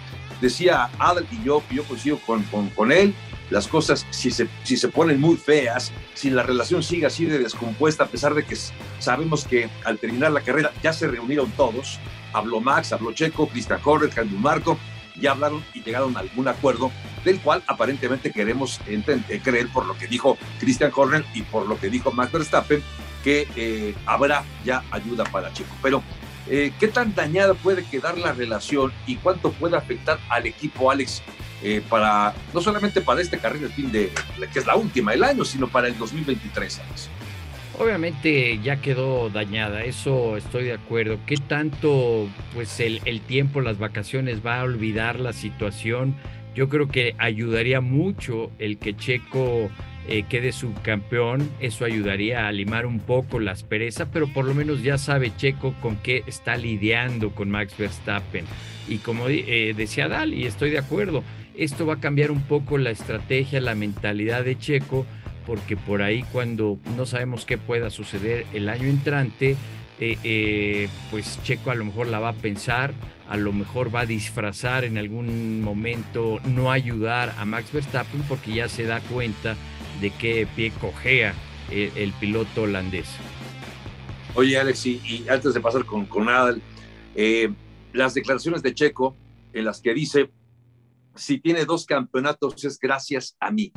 Decía 0.41 0.89
Adal 0.99 1.27
y 1.31 1.43
yo, 1.43 1.63
yo 1.71 1.83
coincido 1.83 2.17
con, 2.25 2.43
con, 2.75 2.91
él, 2.91 3.13
las 3.49 3.67
cosas 3.67 4.05
si 4.09 4.31
se, 4.31 4.47
si 4.63 4.75
se 4.75 4.89
ponen 4.89 5.21
muy 5.21 5.37
feas, 5.37 5.91
si 6.13 6.29
la 6.29 6.43
relación 6.43 6.83
sigue 6.83 7.05
así 7.05 7.25
de 7.25 7.39
descompuesta, 7.39 8.05
a 8.05 8.07
pesar 8.07 8.33
de 8.33 8.43
que 8.43 8.57
sabemos 8.99 9.45
que 9.45 9.69
al 9.85 9.99
terminar 9.99 10.31
la 10.31 10.41
carrera 10.41 10.71
ya 10.81 10.91
se 10.91 11.07
reunieron 11.07 11.51
todos, 11.51 11.99
habló 12.33 12.59
Max, 12.59 12.91
habló 12.91 13.13
Checo, 13.13 13.47
Cristian 13.47 13.79
Horner, 13.83 14.09
Carlos 14.09 14.39
Marco, 14.39 14.77
ya 15.19 15.31
hablaron 15.31 15.63
y 15.73 15.83
llegaron 15.83 16.17
a 16.17 16.21
algún 16.21 16.47
acuerdo 16.47 16.91
del 17.23 17.39
cual 17.39 17.63
aparentemente 17.67 18.31
queremos 18.31 18.79
eh, 18.87 19.41
creer 19.43 19.67
por 19.69 19.85
lo 19.85 19.97
que 19.97 20.07
dijo 20.07 20.37
Christian 20.59 20.91
Horner 20.93 21.23
y 21.33 21.43
por 21.43 21.67
lo 21.67 21.79
que 21.79 21.89
dijo 21.89 22.11
Max 22.11 22.31
Verstappen, 22.31 22.81
que 23.23 23.47
eh, 23.55 23.93
habrá 24.05 24.43
ya 24.65 24.83
ayuda 24.91 25.23
para 25.25 25.53
Checo. 25.53 25.75
Pero 25.83 26.01
eh, 26.49 26.71
¿Qué 26.79 26.87
tan 26.87 27.13
dañada 27.13 27.53
puede 27.53 27.83
quedar 27.85 28.17
la 28.17 28.33
relación 28.33 28.91
y 29.05 29.15
cuánto 29.15 29.51
puede 29.51 29.77
afectar 29.77 30.19
al 30.29 30.47
equipo, 30.47 30.91
Alex, 30.91 31.21
eh, 31.63 31.81
para 31.87 32.33
no 32.53 32.61
solamente 32.61 33.01
para 33.01 33.21
esta 33.21 33.37
carrera 33.37 33.67
el 33.67 33.71
fin 33.71 33.91
de 33.91 34.11
que 34.51 34.59
es 34.59 34.65
la 34.65 34.75
última 34.75 35.11
del 35.11 35.23
año, 35.23 35.45
sino 35.45 35.67
para 35.67 35.87
el 35.87 35.97
2023, 35.97 36.79
Alex? 36.79 37.09
Obviamente 37.79 38.59
ya 38.59 38.81
quedó 38.81 39.29
dañada, 39.29 39.83
eso 39.83 40.35
estoy 40.37 40.65
de 40.65 40.73
acuerdo. 40.73 41.19
¿Qué 41.25 41.37
tanto 41.37 42.27
pues 42.53 42.79
el, 42.79 43.01
el 43.05 43.21
tiempo, 43.21 43.61
las 43.61 43.77
vacaciones 43.77 44.45
va 44.45 44.59
a 44.59 44.63
olvidar 44.63 45.19
la 45.19 45.33
situación? 45.33 46.15
Yo 46.53 46.67
creo 46.67 46.89
que 46.89 47.15
ayudaría 47.17 47.79
mucho 47.79 48.51
el 48.59 48.77
que 48.77 48.95
Checo 48.95 49.69
eh, 50.07 50.23
quede 50.27 50.51
subcampeón, 50.51 51.49
eso 51.59 51.85
ayudaría 51.85 52.47
a 52.47 52.51
limar 52.51 52.85
un 52.85 52.99
poco 52.99 53.39
la 53.39 53.51
aspereza, 53.51 54.11
pero 54.11 54.27
por 54.27 54.45
lo 54.45 54.53
menos 54.53 54.81
ya 54.81 54.97
sabe 54.97 55.31
Checo 55.35 55.73
con 55.81 55.95
qué 55.97 56.23
está 56.25 56.57
lidiando 56.57 57.31
con 57.31 57.51
Max 57.51 57.75
Verstappen. 57.77 58.45
Y 58.87 58.97
como 58.97 59.27
eh, 59.27 59.73
decía 59.77 60.07
Dal, 60.07 60.33
y 60.33 60.45
estoy 60.45 60.71
de 60.71 60.79
acuerdo, 60.79 61.23
esto 61.55 61.85
va 61.85 61.95
a 61.95 61.99
cambiar 61.99 62.31
un 62.31 62.41
poco 62.41 62.77
la 62.77 62.89
estrategia, 62.89 63.61
la 63.61 63.75
mentalidad 63.75 64.43
de 64.43 64.57
Checo, 64.57 65.05
porque 65.45 65.77
por 65.77 66.01
ahí 66.01 66.23
cuando 66.31 66.79
no 66.97 67.05
sabemos 67.05 67.45
qué 67.45 67.57
pueda 67.57 67.89
suceder 67.89 68.45
el 68.53 68.69
año 68.69 68.87
entrante, 68.87 69.55
eh, 69.99 70.89
pues 71.11 71.39
Checo 71.43 71.69
a 71.69 71.75
lo 71.75 71.85
mejor 71.85 72.07
la 72.07 72.19
va 72.19 72.29
a 72.29 72.33
pensar, 72.33 72.91
a 73.29 73.37
lo 73.37 73.53
mejor 73.53 73.93
va 73.93 74.01
a 74.01 74.05
disfrazar 74.07 74.83
en 74.83 74.97
algún 74.97 75.61
momento, 75.61 76.39
no 76.43 76.71
ayudar 76.71 77.35
a 77.37 77.45
Max 77.45 77.71
Verstappen 77.71 78.23
porque 78.23 78.51
ya 78.51 78.67
se 78.67 78.83
da 78.83 78.99
cuenta 78.99 79.55
de 80.01 80.09
qué 80.09 80.47
pie 80.55 80.71
cojea 80.71 81.33
el, 81.69 82.11
piloto 82.19 82.63
holandés. 82.63 83.07
Oye, 84.35 84.57
Alex, 84.59 84.85
y, 84.85 85.25
antes 85.29 85.53
de 85.53 85.61
pasar 85.61 85.85
con, 85.85 86.05
con 86.05 86.27
Adal, 86.27 86.61
eh, 87.15 87.49
las 87.93 88.13
declaraciones 88.13 88.61
de 88.61 88.73
Checo 88.73 89.15
en 89.53 89.65
las 89.65 89.81
que 89.81 89.93
dice, 89.93 90.31
si 91.15 91.39
tiene 91.39 91.65
dos 91.65 91.85
campeonatos 91.85 92.63
es 92.63 92.79
gracias 92.79 93.35
a 93.39 93.51
mí. 93.51 93.71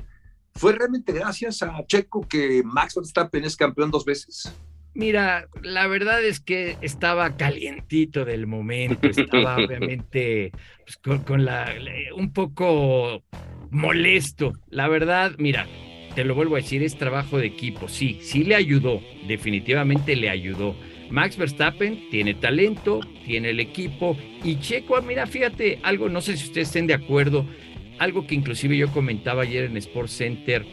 ¿Fue 0.54 0.73
realmente 0.73 1.12
gracias 1.12 1.62
a 1.62 1.85
Checo 1.87 2.26
que 2.28 2.62
Max 2.64 2.95
Verstappen 2.95 3.45
es 3.45 3.57
campeón 3.57 3.90
dos 3.90 4.04
veces? 4.04 4.52
Mira, 4.95 5.49
la 5.62 5.88
verdad 5.88 6.25
es 6.25 6.38
que 6.38 6.78
estaba 6.81 7.37
calientito 7.37 8.25
del 8.25 8.47
momento, 8.47 9.09
estaba 9.09 9.57
obviamente 9.64 10.52
pues, 10.85 10.97
con, 10.99 11.25
con, 11.25 11.45
la 11.45 11.75
un 12.14 12.33
poco 12.33 13.25
molesto. 13.73 14.52
La 14.69 14.87
verdad, 14.87 15.33
mira, 15.38 15.66
te 16.14 16.25
lo 16.25 16.35
vuelvo 16.35 16.56
a 16.56 16.59
decir, 16.61 16.83
es 16.83 16.97
trabajo 16.97 17.38
de 17.38 17.47
equipo. 17.47 17.88
Sí, 17.88 18.18
sí 18.21 18.44
le 18.44 18.54
ayudó, 18.54 19.02
definitivamente 19.26 20.16
le 20.16 20.30
ayudó. 20.30 20.75
Max 21.11 21.37
Verstappen 21.37 22.09
tiene 22.11 22.35
talento, 22.35 23.00
tiene 23.25 23.50
el 23.50 23.61
equipo 23.61 24.16
y 24.42 24.59
Checo, 24.59 25.00
mira, 25.02 25.26
fíjate, 25.26 25.78
algo, 25.83 26.09
no 26.09 26.21
sé 26.21 26.37
si 26.37 26.44
ustedes 26.44 26.68
estén 26.68 26.87
de 26.87 26.94
acuerdo, 26.94 27.47
algo 27.99 28.26
que 28.26 28.35
inclusive 28.35 28.76
yo 28.76 28.90
comentaba 28.90 29.42
ayer 29.42 29.64
en 29.64 29.76
Sports 29.76 30.12
Center, 30.12 30.64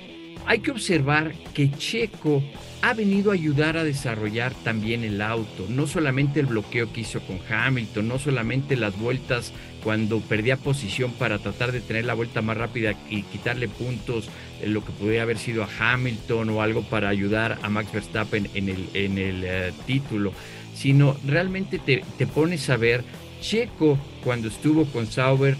hay 0.45 0.59
que 0.59 0.71
observar 0.71 1.33
que 1.53 1.71
Checo 1.71 2.43
ha 2.81 2.93
venido 2.93 3.31
a 3.31 3.35
ayudar 3.35 3.77
a 3.77 3.83
desarrollar 3.83 4.53
también 4.63 5.03
el 5.03 5.21
auto, 5.21 5.65
no 5.69 5.85
solamente 5.85 6.39
el 6.39 6.47
bloqueo 6.47 6.91
que 6.91 7.01
hizo 7.01 7.19
con 7.21 7.39
Hamilton, 7.49 8.07
no 8.07 8.17
solamente 8.17 8.75
las 8.75 8.97
vueltas 8.97 9.53
cuando 9.83 10.19
perdía 10.19 10.57
posición 10.57 11.11
para 11.13 11.39
tratar 11.39 11.71
de 11.71 11.81
tener 11.81 12.05
la 12.05 12.13
vuelta 12.13 12.41
más 12.41 12.57
rápida 12.57 12.93
y 13.09 13.23
quitarle 13.23 13.67
puntos 13.67 14.29
en 14.61 14.73
lo 14.73 14.83
que 14.83 14.91
podría 14.91 15.23
haber 15.23 15.37
sido 15.37 15.63
a 15.63 15.93
Hamilton 15.93 16.49
o 16.49 16.61
algo 16.61 16.81
para 16.83 17.09
ayudar 17.09 17.59
a 17.61 17.69
Max 17.69 17.91
Verstappen 17.91 18.49
en 18.55 18.69
el, 18.69 18.89
en 18.93 19.17
el 19.17 19.43
eh, 19.43 19.73
título, 19.85 20.33
sino 20.75 21.17
realmente 21.25 21.77
te, 21.77 22.03
te 22.17 22.25
pones 22.25 22.69
a 22.69 22.77
ver, 22.77 23.03
Checo 23.41 23.97
cuando 24.23 24.47
estuvo 24.47 24.85
con 24.85 25.07
Sauber 25.07 25.55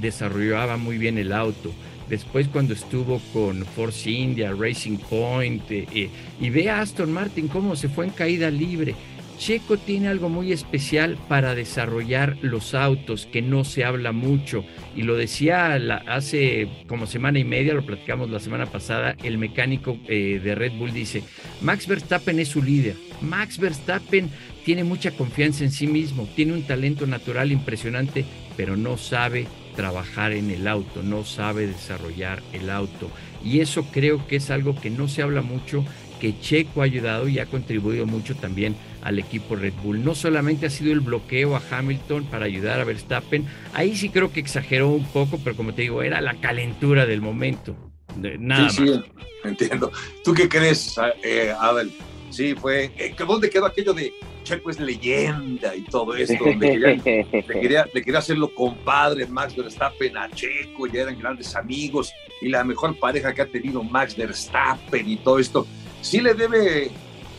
desarrollaba 0.00 0.76
muy 0.76 0.98
bien 0.98 1.16
el 1.18 1.32
auto 1.32 1.72
después 2.08 2.48
cuando 2.48 2.74
estuvo 2.74 3.20
con 3.32 3.64
Force 3.64 4.10
India, 4.10 4.52
Racing 4.52 4.98
Point, 4.98 5.70
eh, 5.70 5.86
eh, 5.94 6.10
y 6.40 6.50
ve 6.50 6.70
a 6.70 6.80
Aston 6.80 7.12
Martin 7.12 7.48
cómo 7.48 7.76
se 7.76 7.88
fue 7.88 8.06
en 8.06 8.10
caída 8.12 8.50
libre. 8.50 8.94
Checo 9.38 9.76
tiene 9.76 10.08
algo 10.08 10.28
muy 10.28 10.50
especial 10.52 11.18
para 11.28 11.54
desarrollar 11.54 12.38
los 12.40 12.74
autos, 12.74 13.26
que 13.26 13.42
no 13.42 13.64
se 13.64 13.84
habla 13.84 14.12
mucho. 14.12 14.64
Y 14.94 15.02
lo 15.02 15.14
decía 15.14 15.74
hace 16.06 16.68
como 16.86 17.06
semana 17.06 17.38
y 17.38 17.44
media, 17.44 17.74
lo 17.74 17.84
platicamos 17.84 18.30
la 18.30 18.40
semana 18.40 18.66
pasada, 18.66 19.14
el 19.22 19.36
mecánico 19.36 19.98
eh, 20.08 20.40
de 20.42 20.54
Red 20.54 20.72
Bull 20.72 20.92
dice, 20.92 21.22
Max 21.60 21.86
Verstappen 21.86 22.38
es 22.40 22.48
su 22.48 22.62
líder. 22.62 22.96
Max 23.20 23.58
Verstappen 23.58 24.30
tiene 24.64 24.84
mucha 24.84 25.10
confianza 25.10 25.64
en 25.64 25.70
sí 25.70 25.86
mismo, 25.86 26.28
tiene 26.34 26.54
un 26.54 26.62
talento 26.62 27.06
natural 27.06 27.52
impresionante, 27.52 28.24
pero 28.56 28.76
no 28.76 28.96
sabe 28.96 29.46
trabajar 29.76 30.32
en 30.32 30.50
el 30.50 30.66
auto, 30.66 31.02
no 31.02 31.24
sabe 31.24 31.66
desarrollar 31.66 32.42
el 32.52 32.70
auto. 32.70 33.10
Y 33.44 33.60
eso 33.60 33.84
creo 33.92 34.26
que 34.26 34.36
es 34.36 34.50
algo 34.50 34.74
que 34.74 34.90
no 34.90 35.06
se 35.06 35.22
habla 35.22 35.42
mucho, 35.42 35.84
que 36.20 36.38
Checo 36.40 36.80
ha 36.80 36.84
ayudado 36.84 37.28
y 37.28 37.38
ha 37.38 37.46
contribuido 37.46 38.06
mucho 38.06 38.34
también 38.34 38.74
al 39.02 39.18
equipo 39.18 39.54
Red 39.54 39.74
Bull. 39.84 40.02
No 40.02 40.14
solamente 40.14 40.66
ha 40.66 40.70
sido 40.70 40.92
el 40.92 41.00
bloqueo 41.00 41.54
a 41.54 41.62
Hamilton 41.70 42.24
para 42.24 42.46
ayudar 42.46 42.80
a 42.80 42.84
Verstappen, 42.84 43.46
ahí 43.74 43.94
sí 43.94 44.08
creo 44.08 44.32
que 44.32 44.40
exageró 44.40 44.88
un 44.88 45.04
poco, 45.04 45.38
pero 45.44 45.54
como 45.54 45.74
te 45.74 45.82
digo, 45.82 46.02
era 46.02 46.20
la 46.20 46.34
calentura 46.34 47.06
del 47.06 47.20
momento. 47.20 47.76
Nada 48.16 48.70
sí, 48.70 48.86
sí, 48.86 49.02
entiendo. 49.44 49.92
¿Tú 50.24 50.32
qué 50.32 50.48
crees, 50.48 50.96
eh, 51.22 51.54
Adel? 51.60 51.92
Sí, 52.30 52.54
fue. 52.54 52.90
Eh, 52.96 53.14
¿Dónde 53.18 53.50
quedó 53.50 53.66
aquello 53.66 53.92
de 53.92 54.12
Checo 54.46 54.70
es 54.70 54.78
leyenda 54.78 55.74
y 55.74 55.82
todo 55.82 56.14
esto? 56.16 56.44
le, 56.44 56.56
quería, 56.58 57.86
le, 57.92 58.02
quería, 58.02 58.18
hacerlo 58.18 58.54
compadre 58.54 59.26
Max 59.26 59.56
Verstappen 59.56 60.16
a 60.16 60.30
Checo, 60.30 60.86
ya 60.86 61.02
eran 61.02 61.18
grandes 61.18 61.54
amigos 61.56 62.12
y 62.40 62.48
la 62.48 62.62
mejor 62.62 62.96
pareja 62.98 63.34
que 63.34 63.42
ha 63.42 63.46
tenido 63.46 63.82
Max 63.82 64.16
Verstappen 64.16 65.08
y 65.08 65.16
todo 65.16 65.38
esto. 65.38 65.66
Sí 66.00 66.20
le 66.20 66.34
debe, 66.34 66.90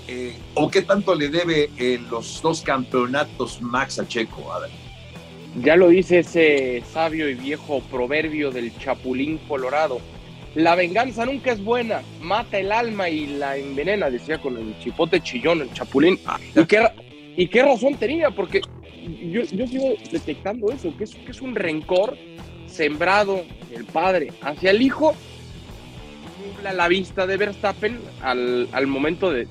eh, 0.08 0.36
o 0.54 0.70
qué 0.70 0.82
tanto 0.82 1.16
le 1.16 1.30
debe 1.30 1.70
los 2.10 2.42
dos 2.42 2.62
campeonatos 2.62 3.62
Max 3.62 4.00
a 4.00 4.08
Checo, 4.08 4.52
Adel. 4.52 4.72
Ya 5.64 5.76
lo 5.76 5.88
dice 5.88 6.20
ese 6.20 6.84
sabio 6.92 7.30
y 7.30 7.34
viejo 7.36 7.82
proverbio 7.90 8.52
del 8.52 8.78
Chapulín 8.78 9.40
Colorado 9.48 10.02
la 10.58 10.74
venganza 10.74 11.24
nunca 11.24 11.52
es 11.52 11.64
buena, 11.64 12.02
mata 12.20 12.58
el 12.58 12.72
alma 12.72 13.08
y 13.10 13.28
la 13.28 13.58
envenena, 13.58 14.10
decía 14.10 14.40
con 14.40 14.58
el 14.58 14.76
chipote 14.80 15.22
chillón, 15.22 15.62
el 15.62 15.72
chapulín. 15.72 16.20
¿Y 16.56 16.66
qué, 16.66 16.84
y 17.36 17.48
qué 17.48 17.62
razón 17.62 17.94
tenía? 17.94 18.32
Porque 18.32 18.62
yo, 19.32 19.44
yo 19.44 19.68
sigo 19.68 19.94
detectando 20.12 20.72
eso, 20.72 20.92
que 20.98 21.04
es, 21.04 21.14
que 21.14 21.30
es 21.30 21.42
un 21.44 21.54
rencor 21.54 22.18
sembrado 22.66 23.44
del 23.70 23.86
padre 23.86 24.34
hacia 24.42 24.72
el 24.72 24.82
hijo, 24.82 25.14
nubla 26.44 26.74
la 26.74 26.88
vista 26.88 27.28
de 27.28 27.38
Verstappen 27.38 28.00
al, 28.24 28.68
al 28.72 28.88
momento 28.88 29.32
de, 29.32 29.48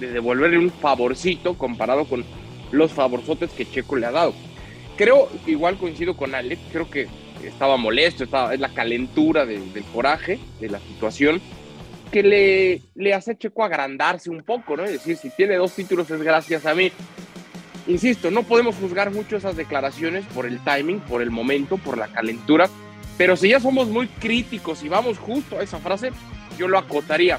de 0.00 0.10
devolverle 0.10 0.56
un 0.56 0.70
favorcito 0.70 1.58
comparado 1.58 2.06
con 2.06 2.24
los 2.72 2.92
favorzotes 2.92 3.50
que 3.50 3.66
Checo 3.66 3.96
le 3.96 4.06
ha 4.06 4.10
dado. 4.10 4.32
Creo, 4.96 5.28
igual 5.46 5.76
coincido 5.76 6.16
con 6.16 6.34
Alex, 6.34 6.62
creo 6.72 6.88
que 6.88 7.08
estaba 7.48 7.76
molesto, 7.76 8.24
estaba, 8.24 8.54
es 8.54 8.60
la 8.60 8.72
calentura 8.74 9.46
del 9.46 9.84
coraje, 9.92 10.38
de 10.60 10.68
la 10.68 10.78
situación, 10.80 11.40
que 12.10 12.22
le, 12.22 12.82
le 12.94 13.14
hace 13.14 13.36
Checo 13.36 13.64
agrandarse 13.64 14.30
un 14.30 14.42
poco, 14.42 14.76
¿no? 14.76 14.84
Es 14.84 14.92
decir, 14.92 15.16
si 15.16 15.30
tiene 15.30 15.56
dos 15.56 15.74
títulos 15.74 16.10
es 16.10 16.22
gracias 16.22 16.66
a 16.66 16.74
mí. 16.74 16.92
Insisto, 17.88 18.30
no 18.30 18.42
podemos 18.42 18.74
juzgar 18.76 19.10
mucho 19.12 19.36
esas 19.36 19.56
declaraciones 19.56 20.24
por 20.26 20.46
el 20.46 20.62
timing, 20.64 21.00
por 21.00 21.22
el 21.22 21.30
momento, 21.30 21.78
por 21.78 21.98
la 21.98 22.08
calentura, 22.08 22.68
pero 23.16 23.36
si 23.36 23.48
ya 23.48 23.60
somos 23.60 23.88
muy 23.88 24.08
críticos 24.08 24.82
y 24.82 24.88
vamos 24.88 25.18
justo 25.18 25.58
a 25.58 25.62
esa 25.62 25.78
frase, 25.78 26.10
yo 26.58 26.68
lo 26.68 26.78
acotaría. 26.78 27.38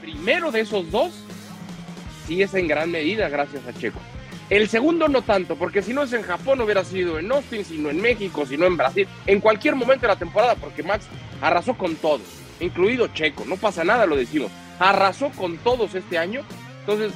Primero 0.00 0.52
de 0.52 0.60
esos 0.60 0.90
dos, 0.90 1.12
sí 2.26 2.42
es 2.42 2.54
en 2.54 2.68
gran 2.68 2.90
medida 2.90 3.28
gracias 3.28 3.66
a 3.66 3.72
Checo. 3.72 4.00
El 4.48 4.68
segundo 4.68 5.08
no 5.08 5.22
tanto, 5.22 5.56
porque 5.56 5.82
si 5.82 5.92
no 5.92 6.04
es 6.04 6.12
en 6.12 6.22
Japón 6.22 6.60
hubiera 6.60 6.84
sido 6.84 7.18
en 7.18 7.32
Austin, 7.32 7.64
sino 7.64 7.90
en 7.90 8.00
México, 8.00 8.46
sino 8.46 8.66
en 8.66 8.76
Brasil, 8.76 9.08
en 9.26 9.40
cualquier 9.40 9.74
momento 9.74 10.02
de 10.02 10.08
la 10.08 10.18
temporada, 10.18 10.54
porque 10.54 10.84
Max 10.84 11.06
arrasó 11.40 11.76
con 11.76 11.96
todos, 11.96 12.22
incluido 12.60 13.08
Checo, 13.08 13.44
no 13.44 13.56
pasa 13.56 13.82
nada, 13.82 14.06
lo 14.06 14.16
decimos, 14.16 14.52
arrasó 14.78 15.30
con 15.30 15.58
todos 15.58 15.96
este 15.96 16.16
año, 16.16 16.42
entonces, 16.80 17.12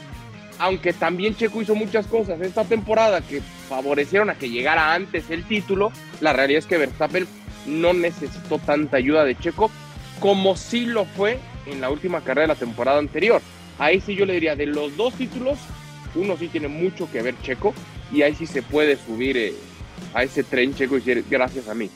aunque 0.59 0.93
también 0.93 1.37
Checo 1.37 1.63
hizo 1.63 1.77
muchas 1.77 2.09
cosas 2.09 2.41
esta 2.41 2.65
temporada 2.65 3.21
que 3.21 3.41
favorecieron 3.69 4.29
a 4.29 4.35
que 4.35 4.51
llegara 4.51 4.93
antes 4.93 5.31
el 5.31 5.45
título, 5.45 5.93
la 6.21 6.33
realidad 6.33 6.59
es 6.59 6.67
que 6.67 6.79
Verstappen 6.79 7.29
no 7.67 7.93
necesitó 7.93 8.59
tanta 8.59 8.97
ayuda 8.97 9.25
de 9.25 9.39
Checo 9.39 9.71
como 10.19 10.57
sí 10.57 10.85
lo 10.85 11.05
fue 11.05 11.39
en 11.67 11.81
la 11.81 11.91
última 11.91 12.21
carrera 12.21 12.43
de 12.43 12.49
la 12.49 12.55
temporada 12.55 12.99
anterior. 12.99 13.41
Ahí 13.79 14.01
sí 14.01 14.15
yo 14.15 14.27
le 14.27 14.35
diría, 14.35 14.55
de 14.55 14.67
los 14.67 14.97
dos 14.97 15.15
títulos, 15.15 15.59
uno 16.15 16.37
sí 16.37 16.49
tiene 16.49 16.69
mucho 16.69 17.11
que 17.11 17.23
ver 17.23 17.35
Checo 17.43 17.75
y 18.13 18.23
ahí 18.23 18.35
sí 18.35 18.47
se 18.47 18.63
puede 18.63 18.97
subir 18.97 19.37
eh, 19.37 19.55
a 20.15 20.23
ese 20.23 20.43
tren 20.43 20.75
Checo 20.75 20.97
y 20.97 21.01
decir 21.01 21.25
gracias 21.29 21.69
a 21.69 21.75
mí. 21.75 21.91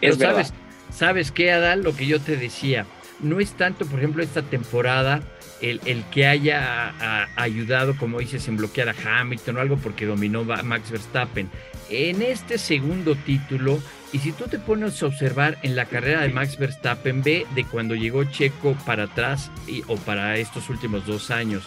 Pero 0.00 0.16
sabes, 0.16 0.52
¿sabes 0.90 1.32
qué, 1.32 1.52
Adal? 1.52 1.82
Lo 1.82 1.94
que 1.94 2.06
yo 2.06 2.20
te 2.20 2.36
decía, 2.36 2.86
no 3.20 3.40
es 3.40 3.52
tanto, 3.52 3.86
por 3.86 3.98
ejemplo, 3.98 4.22
esta 4.22 4.42
temporada 4.42 5.22
el, 5.60 5.80
el 5.86 6.04
que 6.04 6.26
haya 6.26 7.28
ayudado, 7.36 7.96
como 7.96 8.20
dices, 8.20 8.46
en 8.48 8.56
bloquear 8.56 8.88
a 8.88 9.20
Hamilton 9.20 9.56
o 9.56 9.60
algo 9.60 9.76
porque 9.76 10.06
dominó 10.06 10.44
Max 10.44 10.90
Verstappen. 10.90 11.50
En 11.90 12.22
este 12.22 12.58
segundo 12.58 13.16
título, 13.16 13.80
y 14.12 14.18
si 14.18 14.32
tú 14.32 14.44
te 14.44 14.58
pones 14.58 15.02
a 15.02 15.06
observar 15.06 15.58
en 15.62 15.74
la 15.74 15.86
carrera 15.86 16.20
de 16.20 16.28
Max 16.28 16.58
Verstappen, 16.58 17.22
ve 17.22 17.46
de 17.54 17.64
cuando 17.64 17.94
llegó 17.94 18.24
Checo 18.24 18.76
para 18.86 19.04
atrás 19.04 19.50
y, 19.66 19.82
o 19.88 19.96
para 19.96 20.36
estos 20.36 20.68
últimos 20.70 21.06
dos 21.06 21.30
años 21.30 21.66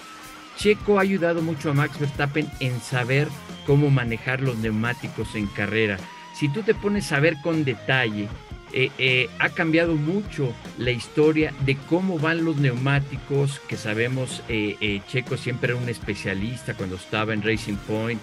Checo 0.61 0.99
ha 0.99 1.01
ayudado 1.01 1.41
mucho 1.41 1.71
a 1.71 1.73
Max 1.73 1.99
Verstappen 1.99 2.47
en 2.59 2.79
saber 2.81 3.27
cómo 3.65 3.89
manejar 3.89 4.41
los 4.41 4.57
neumáticos 4.57 5.33
en 5.33 5.47
carrera. 5.47 5.97
Si 6.35 6.49
tú 6.49 6.61
te 6.61 6.75
pones 6.75 7.11
a 7.11 7.19
ver 7.19 7.41
con 7.41 7.63
detalle, 7.63 8.27
eh, 8.71 8.91
eh, 8.99 9.27
ha 9.39 9.49
cambiado 9.49 9.95
mucho 9.95 10.53
la 10.77 10.91
historia 10.91 11.51
de 11.65 11.77
cómo 11.89 12.19
van 12.19 12.45
los 12.45 12.57
neumáticos, 12.57 13.59
que 13.67 13.75
sabemos 13.75 14.43
eh, 14.49 15.01
Checo 15.07 15.35
siempre 15.35 15.73
era 15.73 15.81
un 15.81 15.89
especialista 15.89 16.75
cuando 16.75 16.97
estaba 16.97 17.33
en 17.33 17.41
Racing 17.41 17.77
Point, 17.87 18.21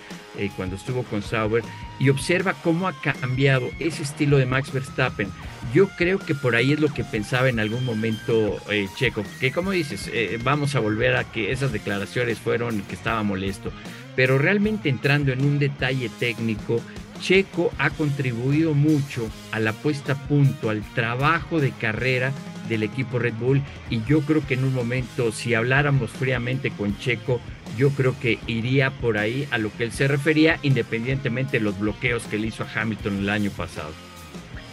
cuando 0.54 0.76
estuvo 0.76 1.02
con 1.02 1.22
Sauber, 1.22 1.64
y 1.98 2.08
observa 2.08 2.54
cómo 2.62 2.86
ha 2.86 2.92
cambiado 2.92 3.68
ese 3.80 4.04
estilo 4.04 4.38
de 4.38 4.46
Max 4.46 4.72
Verstappen. 4.72 5.28
Yo 5.72 5.88
creo 5.88 6.18
que 6.18 6.34
por 6.34 6.56
ahí 6.56 6.72
es 6.72 6.80
lo 6.80 6.92
que 6.92 7.04
pensaba 7.04 7.48
en 7.48 7.60
algún 7.60 7.84
momento 7.84 8.56
eh, 8.70 8.88
Checo, 8.96 9.24
que 9.40 9.52
como 9.52 9.72
dices, 9.72 10.10
eh, 10.12 10.38
vamos 10.42 10.74
a 10.74 10.80
volver 10.80 11.16
a 11.16 11.24
que 11.24 11.52
esas 11.52 11.72
declaraciones 11.72 12.38
fueron 12.38 12.80
que 12.82 12.94
estaba 12.94 13.22
molesto, 13.22 13.70
pero 14.16 14.38
realmente 14.38 14.88
entrando 14.88 15.32
en 15.32 15.44
un 15.44 15.58
detalle 15.58 16.08
técnico, 16.18 16.80
Checo 17.20 17.72
ha 17.78 17.90
contribuido 17.90 18.74
mucho 18.74 19.28
a 19.52 19.60
la 19.60 19.72
puesta 19.72 20.12
a 20.12 20.28
punto, 20.28 20.70
al 20.70 20.82
trabajo 20.94 21.60
de 21.60 21.72
carrera 21.72 22.32
del 22.68 22.82
equipo 22.82 23.18
Red 23.18 23.34
Bull 23.34 23.62
y 23.90 24.02
yo 24.04 24.20
creo 24.22 24.46
que 24.46 24.54
en 24.54 24.64
un 24.64 24.74
momento, 24.74 25.32
si 25.32 25.54
habláramos 25.54 26.10
fríamente 26.10 26.70
con 26.70 26.96
Checo, 26.98 27.40
yo 27.76 27.90
creo 27.90 28.18
que 28.20 28.38
iría 28.46 28.90
por 28.90 29.18
ahí 29.18 29.48
a 29.50 29.58
lo 29.58 29.72
que 29.76 29.84
él 29.84 29.92
se 29.92 30.08
refería, 30.08 30.58
independientemente 30.62 31.58
de 31.58 31.64
los 31.64 31.78
bloqueos 31.78 32.24
que 32.24 32.38
le 32.38 32.48
hizo 32.48 32.64
a 32.64 32.80
Hamilton 32.80 33.18
el 33.18 33.30
año 33.30 33.50
pasado. 33.50 34.07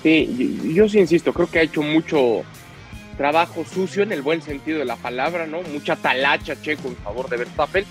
Sí, 0.05 0.59
yo, 0.75 0.87
sí 0.87 0.99
insisto, 0.99 1.33
creo 1.33 1.49
que 1.49 1.57
ha 1.57 1.63
hecho 1.63 1.81
mucho 1.81 2.43
trabajo 3.17 3.65
sucio 3.65 4.03
en 4.03 4.11
el 4.11 4.21
buen 4.21 4.39
sentido 4.43 4.77
de 4.77 4.85
la 4.85 4.97
palabra, 4.97 5.47
¿no? 5.47 5.63
Mucha 5.63 5.95
talacha 5.95 6.61
checo 6.61 6.89
en 6.89 6.95
favor 6.97 7.27
de 7.27 7.37
Verstappen, 7.37 7.85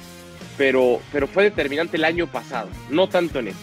pero, 0.57 1.01
pero 1.11 1.27
fue 1.27 1.43
determinante 1.43 1.97
el 1.97 2.05
año 2.05 2.29
pasado, 2.29 2.69
no 2.89 3.09
tanto 3.09 3.41
en 3.41 3.49
eso. 3.49 3.59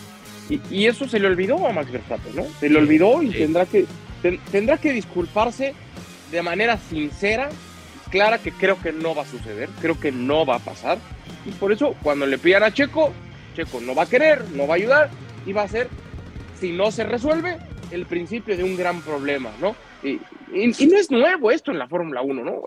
Y, 0.70 0.86
eso 0.86 1.08
se 1.08 1.18
le 1.18 1.28
olvidó 1.28 1.66
a 1.66 1.72
Max 1.72 1.94
Verstappen, 1.94 2.36
¿no? 2.36 2.46
Se 2.60 2.68
le 2.68 2.78
olvidó 2.78 3.24
y 3.24 3.30
tendrá, 3.30 3.66
que, 3.66 3.86
tendrá 4.52 4.78
que 4.78 4.92
disculparse 4.92 5.74
de 6.30 6.42
manera 6.42 6.78
sincera, 6.78 7.48
clara, 8.10 8.40
que 8.40 8.52
creo 8.52 8.78
que 8.82 8.92
no 8.92 9.16
va 9.16 9.22
a 9.22 9.28
suceder, 9.28 9.70
creo 9.80 9.98
que 9.98 10.12
no 10.12 10.46
va 10.46 10.58
a 10.58 10.60
pasar. 10.60 10.98
Y 11.46 11.52
por 11.52 11.72
eso, 11.72 11.96
cuando 12.04 12.26
le 12.26 12.38
pidan 12.38 12.64
a 12.64 12.74
Checo, 12.74 13.14
Checo 13.56 13.80
no 13.80 13.96
va 13.96 14.04
a 14.04 14.10
querer, 14.10 14.44
no 14.50 14.68
va 14.68 14.74
a 14.74 14.78
ayudar 14.78 15.10
y 15.46 15.54
va 15.54 15.62
a 15.62 15.70
ser, 15.70 15.88
si 16.60 16.74
no 16.74 16.92
se 16.92 17.06
resuelve, 17.06 17.58
el 17.92 18.06
principio 18.06 18.56
de 18.58 18.64
un 18.64 18.78
gran 18.78 19.02
problema, 19.02 19.52
¿no? 19.60 19.76
Y, 20.04 20.20
no 20.54 20.98
es 20.98 21.12
nuevo 21.12 21.52
esto 21.52 21.72
en 21.72 21.80
la 21.80 21.88
Fórmula 21.88 22.22
1, 22.22 22.44
¿no? 22.44 22.64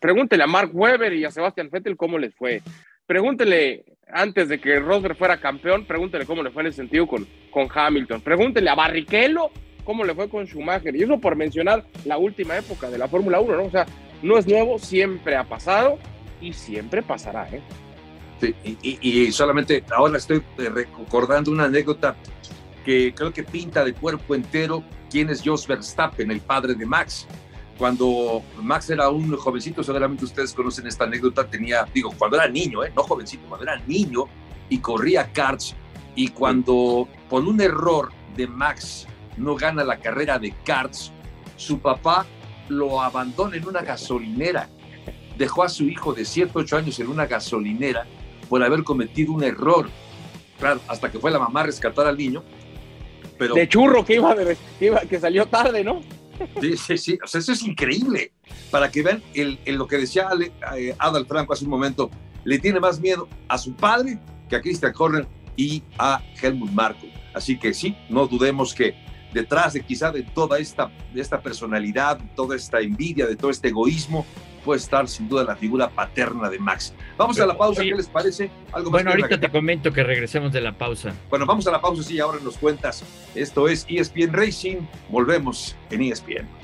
Pregúntele 0.00 0.44
a 0.44 0.46
Mark 0.46 0.70
Webber 0.72 1.12
y 1.14 1.24
a 1.24 1.30
Sebastian 1.30 1.70
Vettel 1.70 1.96
cómo 1.96 2.18
les 2.18 2.34
fue. 2.34 2.62
Pregúntele, 3.06 3.84
antes 4.08 4.48
de 4.48 4.60
que 4.60 4.78
Rosberg 4.78 5.16
fuera 5.16 5.40
campeón, 5.40 5.86
pregúntele 5.86 6.26
cómo 6.26 6.42
le 6.42 6.50
fue 6.50 6.62
en 6.62 6.68
ese 6.68 6.76
sentido 6.76 7.06
con, 7.06 7.26
con 7.50 7.68
Hamilton. 7.72 8.20
Pregúntele 8.20 8.70
a 8.70 8.74
Barrichello 8.74 9.50
cómo 9.84 10.04
le 10.04 10.14
fue 10.14 10.28
con 10.28 10.46
Schumacher. 10.46 10.94
Y 10.94 11.02
eso 11.02 11.18
por 11.18 11.36
mencionar 11.36 11.84
la 12.04 12.18
última 12.18 12.56
época 12.56 12.90
de 12.90 12.98
la 12.98 13.08
Fórmula 13.08 13.40
1, 13.40 13.56
¿no? 13.56 13.64
O 13.64 13.70
sea, 13.70 13.86
no 14.22 14.38
es 14.38 14.46
nuevo, 14.46 14.78
siempre 14.78 15.36
ha 15.36 15.44
pasado 15.44 15.98
y 16.40 16.52
siempre 16.52 17.02
pasará, 17.02 17.48
¿eh? 17.50 17.60
Sí, 18.40 18.54
y, 18.64 18.98
y 19.00 19.32
solamente 19.32 19.84
ahora 19.90 20.18
estoy 20.18 20.42
recordando 20.56 21.50
una 21.50 21.64
anécdota 21.64 22.16
que 22.84 23.14
creo 23.14 23.32
que 23.32 23.42
pinta 23.42 23.84
de 23.84 23.94
cuerpo 23.94 24.34
entero 24.34 24.84
quién 25.10 25.30
es 25.30 25.42
Jos 25.44 25.66
Verstappen, 25.66 26.30
el 26.30 26.40
padre 26.40 26.74
de 26.74 26.86
Max. 26.86 27.26
cuando 27.78 28.42
Max 28.62 28.90
era 28.90 29.08
un 29.08 29.36
jovencito, 29.36 29.82
seguramente 29.82 30.24
ustedes 30.24 30.52
conocen 30.52 30.86
esta 30.86 31.04
anécdota, 31.04 31.44
tenía, 31.44 31.84
digo, 31.92 32.12
cuando 32.16 32.36
era 32.36 32.48
niño, 32.48 32.84
¿eh? 32.84 32.92
no 32.94 33.02
jovencito, 33.02 33.44
cuando 33.48 33.64
era 33.64 33.78
niño 33.86 34.26
y 34.68 34.78
corría 34.78 35.32
karts 35.32 35.74
y 36.14 36.28
cuando 36.28 37.08
por 37.28 37.42
un 37.42 37.60
error 37.60 38.12
de 38.36 38.46
Max 38.46 39.06
no 39.36 39.56
gana 39.56 39.82
la 39.82 39.98
carrera 39.98 40.38
de 40.38 40.52
karts, 40.64 41.12
su 41.56 41.80
papá 41.80 42.26
lo 42.68 43.02
abandona 43.02 43.56
en 43.56 43.66
una 43.66 43.82
gasolinera. 43.82 44.68
Dejó 45.36 45.64
a 45.64 45.68
su 45.68 45.84
hijo 45.84 46.12
de 46.12 46.24
7, 46.24 46.52
8 46.54 46.76
años 46.76 46.98
en 47.00 47.08
una 47.08 47.26
gasolinera 47.26 48.06
por 48.48 48.62
haber 48.62 48.84
cometido 48.84 49.32
un 49.32 49.42
error. 49.42 49.88
Claro, 50.58 50.80
hasta 50.86 51.10
que 51.10 51.18
fue 51.18 51.30
la 51.30 51.38
mamá 51.38 51.60
a 51.60 51.64
rescatar 51.64 52.06
al 52.06 52.16
niño. 52.16 52.44
Pero, 53.38 53.54
De 53.54 53.68
churro 53.68 54.04
que 54.04 54.14
iba, 54.16 54.34
de- 54.34 54.56
que 54.78 54.86
iba, 54.86 55.00
que 55.00 55.18
salió 55.18 55.46
tarde, 55.46 55.82
¿no? 55.84 56.00
Sí, 56.60 56.76
sí, 56.76 56.98
sí. 56.98 57.18
O 57.22 57.26
sea, 57.26 57.40
eso 57.40 57.52
es 57.52 57.62
increíble. 57.62 58.32
Para 58.70 58.90
que 58.90 59.02
vean 59.02 59.22
el, 59.34 59.58
el- 59.64 59.76
lo 59.76 59.86
que 59.86 59.96
decía 59.98 60.28
Ale- 60.28 60.52
eh, 60.76 60.94
Adal 60.98 61.26
Franco 61.26 61.52
hace 61.52 61.64
un 61.64 61.70
momento, 61.70 62.10
le 62.44 62.58
tiene 62.58 62.80
más 62.80 63.00
miedo 63.00 63.28
a 63.48 63.56
su 63.58 63.74
padre 63.74 64.18
que 64.48 64.56
a 64.56 64.60
Christian 64.60 64.92
Horner 64.96 65.26
y 65.56 65.82
a 65.98 66.20
Helmut 66.42 66.70
Marko. 66.72 67.06
Así 67.34 67.58
que 67.58 67.72
sí, 67.74 67.96
no 68.08 68.26
dudemos 68.26 68.74
que 68.74 68.94
detrás 69.34 69.74
de 69.74 69.82
quizá 69.82 70.10
de 70.10 70.22
toda 70.22 70.58
esta, 70.58 70.90
de 71.12 71.20
esta 71.20 71.40
personalidad, 71.40 72.18
de 72.18 72.28
toda 72.34 72.56
esta 72.56 72.80
envidia, 72.80 73.26
de 73.26 73.36
todo 73.36 73.50
este 73.50 73.68
egoísmo, 73.68 74.24
puede 74.64 74.80
estar 74.80 75.06
sin 75.08 75.28
duda 75.28 75.44
la 75.44 75.56
figura 75.56 75.90
paterna 75.90 76.48
de 76.48 76.58
Max. 76.58 76.94
Vamos 77.18 77.38
a 77.38 77.46
la 77.46 77.58
pausa, 77.58 77.82
Oye. 77.82 77.90
¿qué 77.90 77.96
les 77.96 78.08
parece? 78.08 78.50
¿Algo 78.72 78.90
más 78.90 79.02
Bueno, 79.02 79.10
ahorita 79.10 79.38
te 79.38 79.50
comento 79.50 79.92
que 79.92 80.02
regresemos 80.02 80.52
de 80.52 80.62
la 80.62 80.72
pausa. 80.72 81.12
Bueno, 81.28 81.44
vamos 81.44 81.66
a 81.66 81.70
la 81.70 81.80
pausa, 81.80 82.02
sí, 82.02 82.18
ahora 82.18 82.38
nos 82.42 82.56
cuentas. 82.56 83.04
Esto 83.34 83.68
es 83.68 83.84
ESPN 83.88 84.32
Racing. 84.32 84.76
Volvemos 85.10 85.76
en 85.90 86.02
ESPN. 86.02 86.63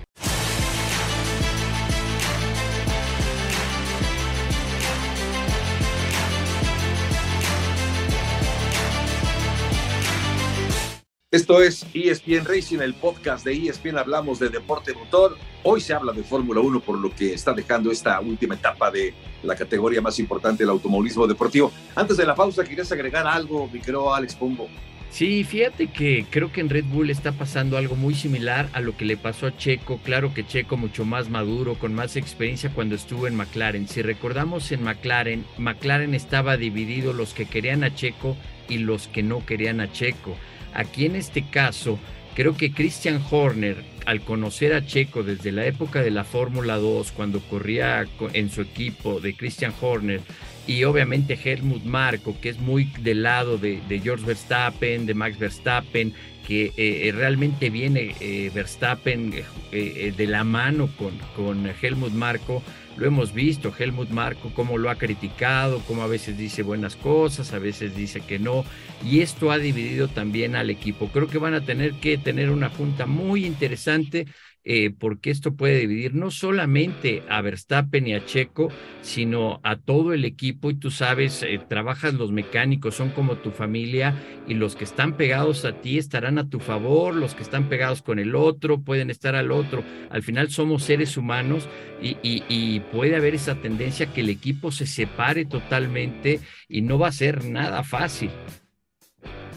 Esto 11.32 11.62
es 11.62 11.86
ESPN 11.94 12.44
Racing, 12.44 12.80
el 12.80 12.92
podcast 12.92 13.44
de 13.44 13.52
ESPN. 13.52 13.98
Hablamos 13.98 14.40
de 14.40 14.48
deporte 14.48 14.92
motor. 14.94 15.38
Hoy 15.62 15.80
se 15.80 15.94
habla 15.94 16.12
de 16.12 16.24
Fórmula 16.24 16.58
1 16.60 16.80
por 16.80 16.98
lo 16.98 17.14
que 17.14 17.32
está 17.32 17.52
dejando 17.52 17.92
esta 17.92 18.18
última 18.18 18.56
etapa 18.56 18.90
de 18.90 19.14
la 19.44 19.54
categoría 19.54 20.00
más 20.00 20.18
importante 20.18 20.64
del 20.64 20.70
automovilismo 20.70 21.28
deportivo. 21.28 21.70
Antes 21.94 22.16
de 22.16 22.26
la 22.26 22.34
pausa, 22.34 22.64
¿querías 22.64 22.90
agregar 22.90 23.28
algo, 23.28 23.68
mi 23.68 23.78
querido 23.78 24.12
Alex 24.12 24.34
Pombo? 24.34 24.66
Sí, 25.10 25.44
fíjate 25.44 25.86
que 25.86 26.26
creo 26.30 26.50
que 26.50 26.62
en 26.62 26.68
Red 26.68 26.86
Bull 26.86 27.10
está 27.10 27.30
pasando 27.30 27.76
algo 27.76 27.94
muy 27.94 28.16
similar 28.16 28.68
a 28.72 28.80
lo 28.80 28.96
que 28.96 29.04
le 29.04 29.16
pasó 29.16 29.46
a 29.46 29.56
Checo. 29.56 30.00
Claro 30.02 30.34
que 30.34 30.44
Checo 30.44 30.76
mucho 30.76 31.04
más 31.04 31.30
maduro, 31.30 31.76
con 31.76 31.94
más 31.94 32.16
experiencia 32.16 32.72
cuando 32.74 32.96
estuvo 32.96 33.28
en 33.28 33.36
McLaren. 33.36 33.86
Si 33.86 34.02
recordamos 34.02 34.72
en 34.72 34.82
McLaren, 34.82 35.44
McLaren 35.58 36.14
estaba 36.14 36.56
dividido 36.56 37.12
los 37.12 37.34
que 37.34 37.46
querían 37.46 37.84
a 37.84 37.94
Checo 37.94 38.36
y 38.68 38.78
los 38.78 39.06
que 39.06 39.22
no 39.22 39.46
querían 39.46 39.80
a 39.80 39.92
Checo. 39.92 40.36
Aquí 40.74 41.06
en 41.06 41.16
este 41.16 41.42
caso, 41.42 41.98
creo 42.34 42.56
que 42.56 42.72
Christian 42.72 43.20
Horner, 43.30 43.76
al 44.06 44.20
conocer 44.22 44.72
a 44.74 44.84
Checo 44.86 45.22
desde 45.22 45.52
la 45.52 45.66
época 45.66 46.02
de 46.02 46.10
la 46.10 46.24
Fórmula 46.24 46.76
2, 46.76 47.12
cuando 47.12 47.40
corría 47.40 48.06
co- 48.18 48.30
en 48.32 48.50
su 48.50 48.62
equipo 48.62 49.20
de 49.20 49.34
Christian 49.34 49.72
Horner, 49.80 50.20
y 50.66 50.84
obviamente 50.84 51.38
Helmut 51.42 51.82
Marko, 51.84 52.36
que 52.40 52.48
es 52.50 52.58
muy 52.58 52.84
del 53.00 53.22
lado 53.24 53.58
de, 53.58 53.80
George 54.02 54.24
Verstappen, 54.24 55.06
de 55.06 55.14
Max 55.14 55.38
Verstappen, 55.38 56.12
que 56.46 56.66
eh, 56.66 56.72
eh, 57.08 57.12
realmente 57.14 57.70
viene 57.70 58.14
eh, 58.20 58.50
Verstappen 58.54 59.32
de 59.70 60.26
la 60.26 60.44
mano 60.44 60.88
con, 60.96 61.12
con 61.36 61.68
Helmut 61.80 62.12
Marko. 62.12 62.62
Lo 63.00 63.06
hemos 63.06 63.32
visto, 63.32 63.72
Helmut 63.78 64.10
Marko, 64.10 64.52
cómo 64.52 64.76
lo 64.76 64.90
ha 64.90 64.96
criticado, 64.96 65.80
cómo 65.86 66.02
a 66.02 66.06
veces 66.06 66.36
dice 66.36 66.62
buenas 66.62 66.96
cosas, 66.96 67.54
a 67.54 67.58
veces 67.58 67.96
dice 67.96 68.20
que 68.20 68.38
no. 68.38 68.62
Y 69.02 69.20
esto 69.20 69.50
ha 69.50 69.56
dividido 69.56 70.08
también 70.08 70.54
al 70.54 70.68
equipo. 70.68 71.08
Creo 71.08 71.26
que 71.26 71.38
van 71.38 71.54
a 71.54 71.64
tener 71.64 71.94
que 71.94 72.18
tener 72.18 72.50
una 72.50 72.68
junta 72.68 73.06
muy 73.06 73.46
interesante 73.46 74.26
eh, 74.64 74.90
porque 74.90 75.30
esto 75.30 75.54
puede 75.56 75.78
dividir 75.78 76.14
no 76.14 76.30
solamente 76.30 77.24
a 77.26 77.40
Verstappen 77.42 78.06
y 78.06 78.14
a 78.14 78.22
Checo, 78.22 78.74
sino 79.00 79.60
a 79.62 79.76
todo 79.78 80.12
el 80.12 80.24
equipo. 80.24 80.70
Y 80.70 80.74
tú 80.74 80.90
sabes, 80.90 81.42
eh, 81.42 81.62
trabajas 81.66 82.14
los 82.14 82.32
mecánicos, 82.32 82.94
son 82.96 83.12
como 83.12 83.38
tu 83.38 83.52
familia, 83.52 84.16
y 84.44 84.54
los 84.54 84.76
que 84.76 84.84
están 84.84 85.16
pegados 85.16 85.64
a 85.64 85.72
ti 85.74 85.98
estarán 85.98 86.38
a 86.38 86.48
tu 86.48 86.60
favor, 86.60 87.14
los 87.14 87.34
que 87.34 87.42
están 87.42 87.68
pegados 87.68 88.02
con 88.02 88.18
el 88.18 88.34
otro 88.34 88.82
pueden 88.82 89.10
estar 89.10 89.34
al 89.34 89.50
otro. 89.52 89.86
Al 90.08 90.22
final 90.22 90.50
somos 90.50 90.84
seres 90.84 91.16
humanos 91.16 91.68
y, 91.96 92.18
y- 92.22 92.44
y 92.48 92.80
puede 92.80 93.16
haber 93.16 93.34
esa 93.34 93.58
tendencia 93.58 94.10
que 94.12 94.20
el 94.20 94.28
equipo 94.30 94.72
se 94.72 94.86
separe 94.86 95.46
totalmente 95.46 96.40
y 96.68 96.82
no 96.82 96.98
va 96.98 97.08
a 97.08 97.12
ser 97.12 97.44
nada 97.44 97.82
fácil. 97.84 98.38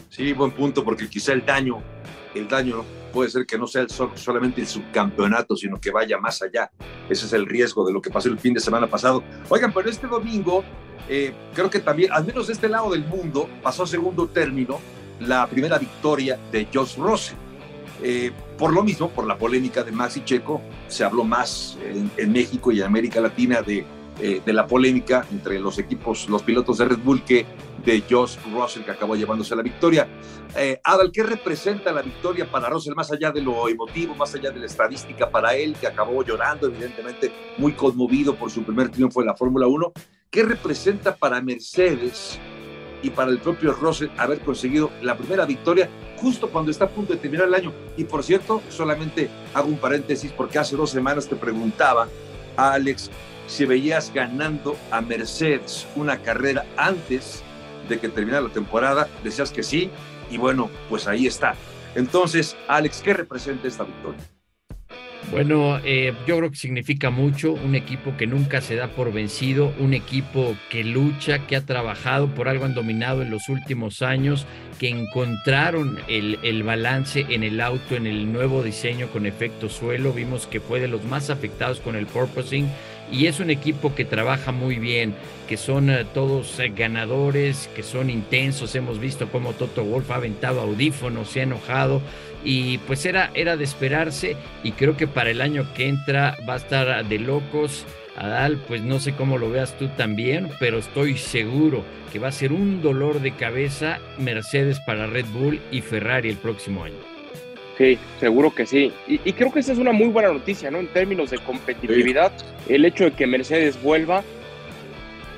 Sí, 0.08 0.32
buen 0.32 0.52
punto, 0.52 0.84
porque 0.84 1.08
quizá 1.08 1.32
el 1.32 1.44
daño, 1.44 1.84
el 2.34 2.48
daño 2.48 2.84
puede 3.12 3.30
ser 3.30 3.46
que 3.46 3.56
no 3.56 3.66
sea 3.66 3.86
solamente 3.88 4.60
el 4.60 4.66
subcampeonato, 4.66 5.56
sino 5.56 5.80
que 5.80 5.90
vaya 5.90 6.18
más 6.18 6.42
allá. 6.42 6.70
Ese 7.08 7.26
es 7.26 7.32
el 7.32 7.46
riesgo 7.46 7.86
de 7.86 7.92
lo 7.92 8.02
que 8.02 8.10
pasó 8.10 8.28
el 8.28 8.38
fin 8.38 8.54
de 8.54 8.60
semana 8.60 8.88
pasado. 8.88 9.22
Oigan, 9.48 9.72
pero 9.72 9.88
este 9.88 10.06
domingo, 10.06 10.64
eh, 11.08 11.32
creo 11.54 11.70
que 11.70 11.80
también, 11.80 12.12
al 12.12 12.24
menos 12.24 12.48
de 12.48 12.54
este 12.54 12.68
lado 12.68 12.90
del 12.90 13.04
mundo, 13.04 13.48
pasó 13.62 13.84
a 13.84 13.86
segundo 13.86 14.26
término 14.28 14.80
la 15.20 15.46
primera 15.46 15.78
victoria 15.78 16.38
de 16.50 16.66
Josh 16.72 16.96
Russell. 16.96 17.36
Eh, 18.02 18.32
por 18.58 18.72
lo 18.72 18.82
mismo, 18.82 19.10
por 19.10 19.26
la 19.26 19.38
polémica 19.38 19.84
de 19.84 19.92
Max 19.92 20.16
y 20.16 20.24
Checo, 20.24 20.60
se 20.88 21.04
habló 21.04 21.24
más 21.24 21.78
en, 21.84 22.10
en 22.16 22.32
México 22.32 22.72
y 22.72 22.80
en 22.80 22.86
América 22.86 23.20
Latina 23.20 23.62
de, 23.62 23.84
eh, 24.20 24.40
de 24.46 24.52
la 24.52 24.66
polémica 24.66 25.26
entre 25.32 25.58
los 25.58 25.76
equipos, 25.80 26.28
los 26.28 26.42
pilotos 26.42 26.78
de 26.78 26.84
Red 26.84 26.98
Bull 26.98 27.24
que 27.24 27.46
de 27.84 28.02
Josh 28.08 28.36
Russell 28.52 28.82
que 28.82 28.90
acabó 28.90 29.16
llevándose 29.16 29.54
la 29.54 29.62
victoria. 29.62 30.08
Eh, 30.56 30.80
Adal, 30.82 31.10
¿qué 31.12 31.22
representa 31.22 31.92
la 31.92 32.02
victoria 32.02 32.50
para 32.50 32.68
Russell 32.68 32.94
más 32.94 33.10
allá 33.12 33.30
de 33.30 33.40
lo 33.40 33.68
emotivo, 33.68 34.14
más 34.14 34.34
allá 34.34 34.50
de 34.50 34.60
la 34.60 34.66
estadística 34.66 35.30
para 35.30 35.54
él, 35.54 35.76
que 35.80 35.86
acabó 35.86 36.22
llorando, 36.22 36.66
evidentemente 36.66 37.32
muy 37.58 37.72
conmovido 37.72 38.34
por 38.34 38.50
su 38.50 38.62
primer 38.62 38.88
triunfo 38.88 39.20
en 39.20 39.26
la 39.26 39.36
Fórmula 39.36 39.66
1? 39.66 39.92
¿Qué 40.30 40.42
representa 40.42 41.14
para 41.14 41.40
Mercedes 41.40 42.40
y 43.02 43.10
para 43.10 43.30
el 43.30 43.38
propio 43.38 43.72
Russell 43.72 44.08
haber 44.16 44.40
conseguido 44.40 44.90
la 45.02 45.16
primera 45.16 45.44
victoria 45.44 45.88
justo 46.16 46.48
cuando 46.48 46.70
está 46.70 46.86
a 46.86 46.88
punto 46.88 47.12
de 47.12 47.20
terminar 47.20 47.46
el 47.46 47.54
año? 47.54 47.72
Y 47.96 48.04
por 48.04 48.24
cierto, 48.24 48.62
solamente 48.68 49.30
hago 49.52 49.68
un 49.68 49.78
paréntesis 49.78 50.32
porque 50.32 50.58
hace 50.58 50.74
dos 50.74 50.90
semanas 50.90 51.28
te 51.28 51.36
preguntaba, 51.36 52.08
Alex, 52.56 53.10
si 53.46 53.64
veías 53.64 54.12
ganando 54.12 54.76
a 54.90 55.00
Mercedes 55.00 55.86
una 55.94 56.22
carrera 56.22 56.64
antes 56.76 57.43
de 57.88 57.98
que 57.98 58.08
terminara 58.08 58.42
la 58.42 58.52
temporada, 58.52 59.08
decías 59.22 59.50
que 59.50 59.62
sí, 59.62 59.90
y 60.30 60.38
bueno, 60.38 60.70
pues 60.88 61.06
ahí 61.06 61.26
está. 61.26 61.54
Entonces, 61.94 62.56
Alex, 62.68 63.02
¿qué 63.02 63.14
representa 63.14 63.68
esta 63.68 63.84
victoria? 63.84 64.20
Bueno, 65.30 65.80
eh, 65.84 66.12
yo 66.26 66.36
creo 66.36 66.50
que 66.50 66.56
significa 66.56 67.10
mucho 67.10 67.52
un 67.52 67.74
equipo 67.74 68.16
que 68.16 68.26
nunca 68.26 68.60
se 68.60 68.76
da 68.76 68.88
por 68.88 69.12
vencido, 69.12 69.72
un 69.80 69.94
equipo 69.94 70.54
que 70.70 70.84
lucha, 70.84 71.46
que 71.46 71.56
ha 71.56 71.64
trabajado, 71.64 72.28
por 72.28 72.46
algo 72.46 72.66
han 72.66 72.74
dominado 72.74 73.22
en 73.22 73.30
los 73.30 73.48
últimos 73.48 74.02
años, 74.02 74.46
que 74.78 74.90
encontraron 74.90 75.98
el, 76.08 76.38
el 76.42 76.62
balance 76.62 77.26
en 77.30 77.42
el 77.42 77.60
auto, 77.60 77.96
en 77.96 78.06
el 78.06 78.32
nuevo 78.32 78.62
diseño 78.62 79.08
con 79.08 79.24
efecto 79.24 79.68
suelo. 79.70 80.12
Vimos 80.12 80.46
que 80.46 80.60
fue 80.60 80.78
de 80.78 80.88
los 80.88 81.04
más 81.04 81.30
afectados 81.30 81.80
con 81.80 81.96
el 81.96 82.06
purposing 82.06 82.68
y 83.10 83.26
es 83.26 83.40
un 83.40 83.50
equipo 83.50 83.94
que 83.94 84.04
trabaja 84.04 84.52
muy 84.52 84.78
bien, 84.78 85.14
que 85.48 85.56
son 85.56 85.90
eh, 85.90 86.04
todos 86.12 86.58
eh, 86.58 86.72
ganadores, 86.74 87.68
que 87.74 87.82
son 87.82 88.10
intensos. 88.10 88.74
Hemos 88.74 88.98
visto 88.98 89.28
cómo 89.28 89.52
Toto 89.52 89.84
Wolf 89.84 90.10
ha 90.10 90.16
aventado 90.16 90.60
audífonos, 90.60 91.28
se 91.28 91.40
ha 91.40 91.44
enojado 91.44 92.00
y 92.44 92.78
pues 92.78 93.06
era, 93.06 93.30
era 93.34 93.56
de 93.56 93.64
esperarse 93.64 94.36
y 94.62 94.72
creo 94.72 94.96
que 94.96 95.06
para 95.06 95.30
el 95.30 95.40
año 95.40 95.66
que 95.74 95.88
entra 95.88 96.36
va 96.48 96.54
a 96.54 96.58
estar 96.58 97.06
de 97.06 97.18
locos. 97.18 97.84
Adal, 98.16 98.58
pues 98.68 98.82
no 98.82 99.00
sé 99.00 99.14
cómo 99.14 99.38
lo 99.38 99.50
veas 99.50 99.76
tú 99.76 99.88
también, 99.88 100.50
pero 100.60 100.78
estoy 100.78 101.18
seguro 101.18 101.84
que 102.12 102.20
va 102.20 102.28
a 102.28 102.32
ser 102.32 102.52
un 102.52 102.80
dolor 102.80 103.20
de 103.20 103.32
cabeza 103.32 103.98
Mercedes 104.18 104.78
para 104.78 105.08
Red 105.08 105.26
Bull 105.32 105.60
y 105.72 105.80
Ferrari 105.80 106.28
el 106.28 106.36
próximo 106.36 106.84
año. 106.84 107.13
Sí, 107.76 107.98
seguro 108.20 108.54
que 108.54 108.66
sí. 108.66 108.92
Y, 109.06 109.32
creo 109.32 109.52
que 109.52 109.60
esa 109.60 109.72
es 109.72 109.78
una 109.78 109.92
muy 109.92 110.08
buena 110.08 110.32
noticia, 110.32 110.70
¿no? 110.70 110.78
En 110.78 110.86
términos 110.88 111.30
de 111.30 111.38
competitividad, 111.38 112.32
el 112.68 112.84
hecho 112.84 113.04
de 113.04 113.12
que 113.12 113.26
Mercedes 113.26 113.82
vuelva, 113.82 114.22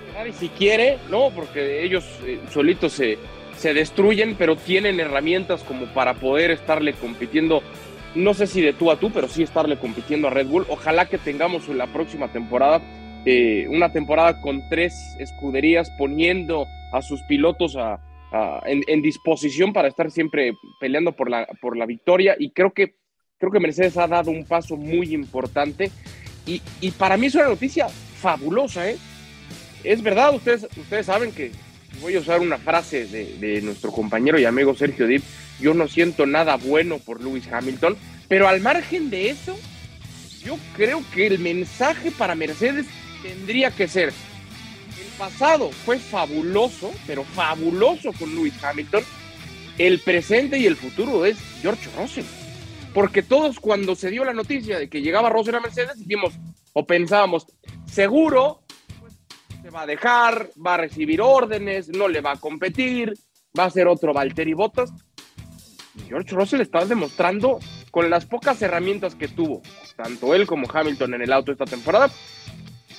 Ferrari 0.09 0.33
si 0.33 0.49
quiere, 0.51 0.99
¿no? 1.11 1.31
Porque 1.35 1.83
ellos 1.83 2.05
eh, 2.27 2.39
solitos 2.51 2.93
se, 2.93 3.19
se 3.57 3.73
destruyen, 3.73 4.35
pero 4.37 4.57
tienen 4.57 5.01
herramientas 5.01 5.63
como 5.63 5.87
para 5.87 6.15
poder 6.15 6.51
estarle 6.51 6.93
compitiendo, 6.93 7.63
no 8.15 8.35
sé 8.35 8.47
si 8.47 8.61
de 8.61 8.75
tú 8.75 8.91
a 8.91 8.97
tú, 8.97 9.11
pero 9.11 9.29
sí 9.29 9.43
estarle 9.43 9.79
compitiendo 9.79 10.29
a 10.29 10.31
Red 10.31 10.47
Bull. 10.47 10.67
Ojalá 10.69 11.07
que 11.07 11.17
tengamos 11.17 11.69
en 11.69 11.79
la 11.79 11.87
próxima 11.87 12.29
temporada 12.29 12.83
eh, 13.29 13.67
una 13.69 13.91
temporada 13.91 14.41
con 14.41 14.69
tres 14.69 15.17
escuderías 15.19 15.91
poniendo 15.91 16.69
a 16.93 17.03
sus 17.03 17.23
pilotos 17.23 17.77
a, 17.77 17.99
a- 18.33 18.63
en, 18.67 18.83
en 18.87 19.03
disposición 19.03 19.73
para 19.73 19.89
estar 19.89 20.11
siempre 20.11 20.53
peleando 20.81 21.13
por 21.13 21.31
la, 21.31 21.47
por 21.61 21.77
la 21.77 21.87
victoria. 21.87 22.37
Y 22.39 22.51
creo 22.51 22.73
que 22.73 22.95
Creo 23.39 23.53
que 23.53 23.61
Mercedes 23.61 23.99
ha 23.99 24.07
dado 24.07 24.31
un 24.31 24.47
paso 24.47 24.79
muy 24.79 25.13
importante 25.13 25.91
y, 26.47 26.63
y 26.81 26.91
para 26.93 27.19
mí 27.19 27.27
es 27.27 27.35
una 27.35 27.49
noticia 27.49 27.87
fabulosa, 27.87 28.89
¿eh? 28.91 28.97
Es 29.85 30.03
verdad, 30.03 30.35
ustedes, 30.35 30.67
ustedes 30.75 31.05
saben 31.05 31.33
que 31.33 31.51
voy 32.01 32.17
a 32.17 32.21
usar 32.21 32.41
una 32.41 32.57
frase 32.57 33.05
de, 33.07 33.35
de 33.37 33.61
nuestro 33.61 33.93
compañero 33.93 34.39
y 34.39 34.47
amigo 34.47 34.75
Sergio 34.75 35.07
Dip, 35.07 35.23
yo 35.61 35.75
no 35.75 35.87
siento 35.87 36.25
nada 36.25 36.57
bueno 36.57 36.99
por 36.99 37.23
Lewis 37.23 37.47
Hamilton, 37.53 37.99
pero 38.27 38.49
al 38.49 38.63
margen 38.63 39.11
de 39.11 39.29
eso, 39.29 39.55
yo 40.43 40.57
creo 40.75 41.03
que 41.15 41.27
el 41.27 41.39
mensaje 41.39 42.11
para 42.13 42.35
Mercedes 42.35 42.87
tendría 43.23 43.71
que 43.71 43.87
ser, 43.87 44.15
el 45.01 45.09
pasado 45.19 45.71
fue 45.71 45.99
fabuloso, 45.99 46.93
pero 47.07 47.25
fabuloso 47.25 48.13
con 48.13 48.35
Lewis 48.35 48.63
Hamilton, 48.63 49.05
el 49.79 50.01
presente 50.01 50.59
y 50.59 50.67
el 50.67 50.77
futuro 50.77 51.25
es 51.25 51.39
George 51.61 51.89
Russell. 51.99 52.25
Porque 52.95 53.23
todos 53.23 53.61
cuando 53.61 53.95
se 53.95 54.11
dio 54.11 54.25
la 54.25 54.33
noticia 54.33 54.79
de 54.79 54.89
que 54.89 55.03
llegaba 55.03 55.29
Russell 55.29 55.57
a 55.57 55.61
Mercedes, 55.61 55.99
dijimos 55.99 56.35
o 56.73 56.87
pensábamos, 56.87 57.47
seguro 57.87 58.63
se 59.63 59.71
va 59.71 59.83
a 59.83 59.87
dejar, 59.87 60.51
va 60.65 60.75
a 60.75 60.79
recibir 60.79 61.21
órdenes, 61.21 61.89
no 61.89 62.09
le 62.09 62.21
va 62.21 62.33
a 62.33 62.37
competir, 62.37 63.15
va 63.59 63.65
a 63.65 63.71
ser 63.71 63.89
otro 63.89 64.13
Valtteri 64.15 64.55
Bottas. 64.55 64.93
George 66.09 66.35
Russell 66.35 66.61
está 66.61 66.85
demostrando 66.85 67.59
con 67.91 68.11
las 68.11 68.27
pocas 68.27 68.61
herramientas 68.63 69.15
que 69.15 69.29
tuvo, 69.29 69.63
tanto 69.97 70.35
él 70.35 70.47
como 70.47 70.69
Hamilton 70.71 71.15
en 71.15 71.23
el 71.23 71.33
auto 71.33 71.53
esta 71.53 71.65
temporada, 71.65 72.11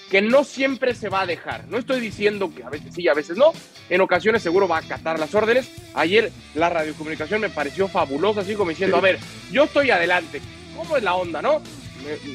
que 0.09 0.21
no 0.21 0.43
siempre 0.43 0.95
se 0.95 1.09
va 1.09 1.21
a 1.21 1.25
dejar. 1.25 1.65
No 1.67 1.77
estoy 1.77 1.99
diciendo 1.99 2.51
que 2.55 2.63
a 2.63 2.69
veces 2.69 2.93
sí, 2.93 3.07
a 3.07 3.13
veces 3.13 3.37
no. 3.37 3.51
En 3.89 4.01
ocasiones 4.01 4.41
seguro 4.41 4.67
va 4.67 4.77
a 4.77 4.81
acatar 4.81 5.19
las 5.19 5.33
órdenes. 5.35 5.69
Ayer 5.93 6.31
la 6.55 6.69
radiocomunicación 6.69 7.41
me 7.41 7.49
pareció 7.49 7.87
fabulosa, 7.87 8.41
así 8.41 8.55
como 8.55 8.69
diciendo, 8.69 8.97
a 8.97 9.01
ver, 9.01 9.19
yo 9.51 9.65
estoy 9.65 9.91
adelante. 9.91 10.41
¿Cómo 10.75 10.95
es 10.95 11.03
la 11.03 11.15
onda, 11.15 11.41
no? 11.41 11.61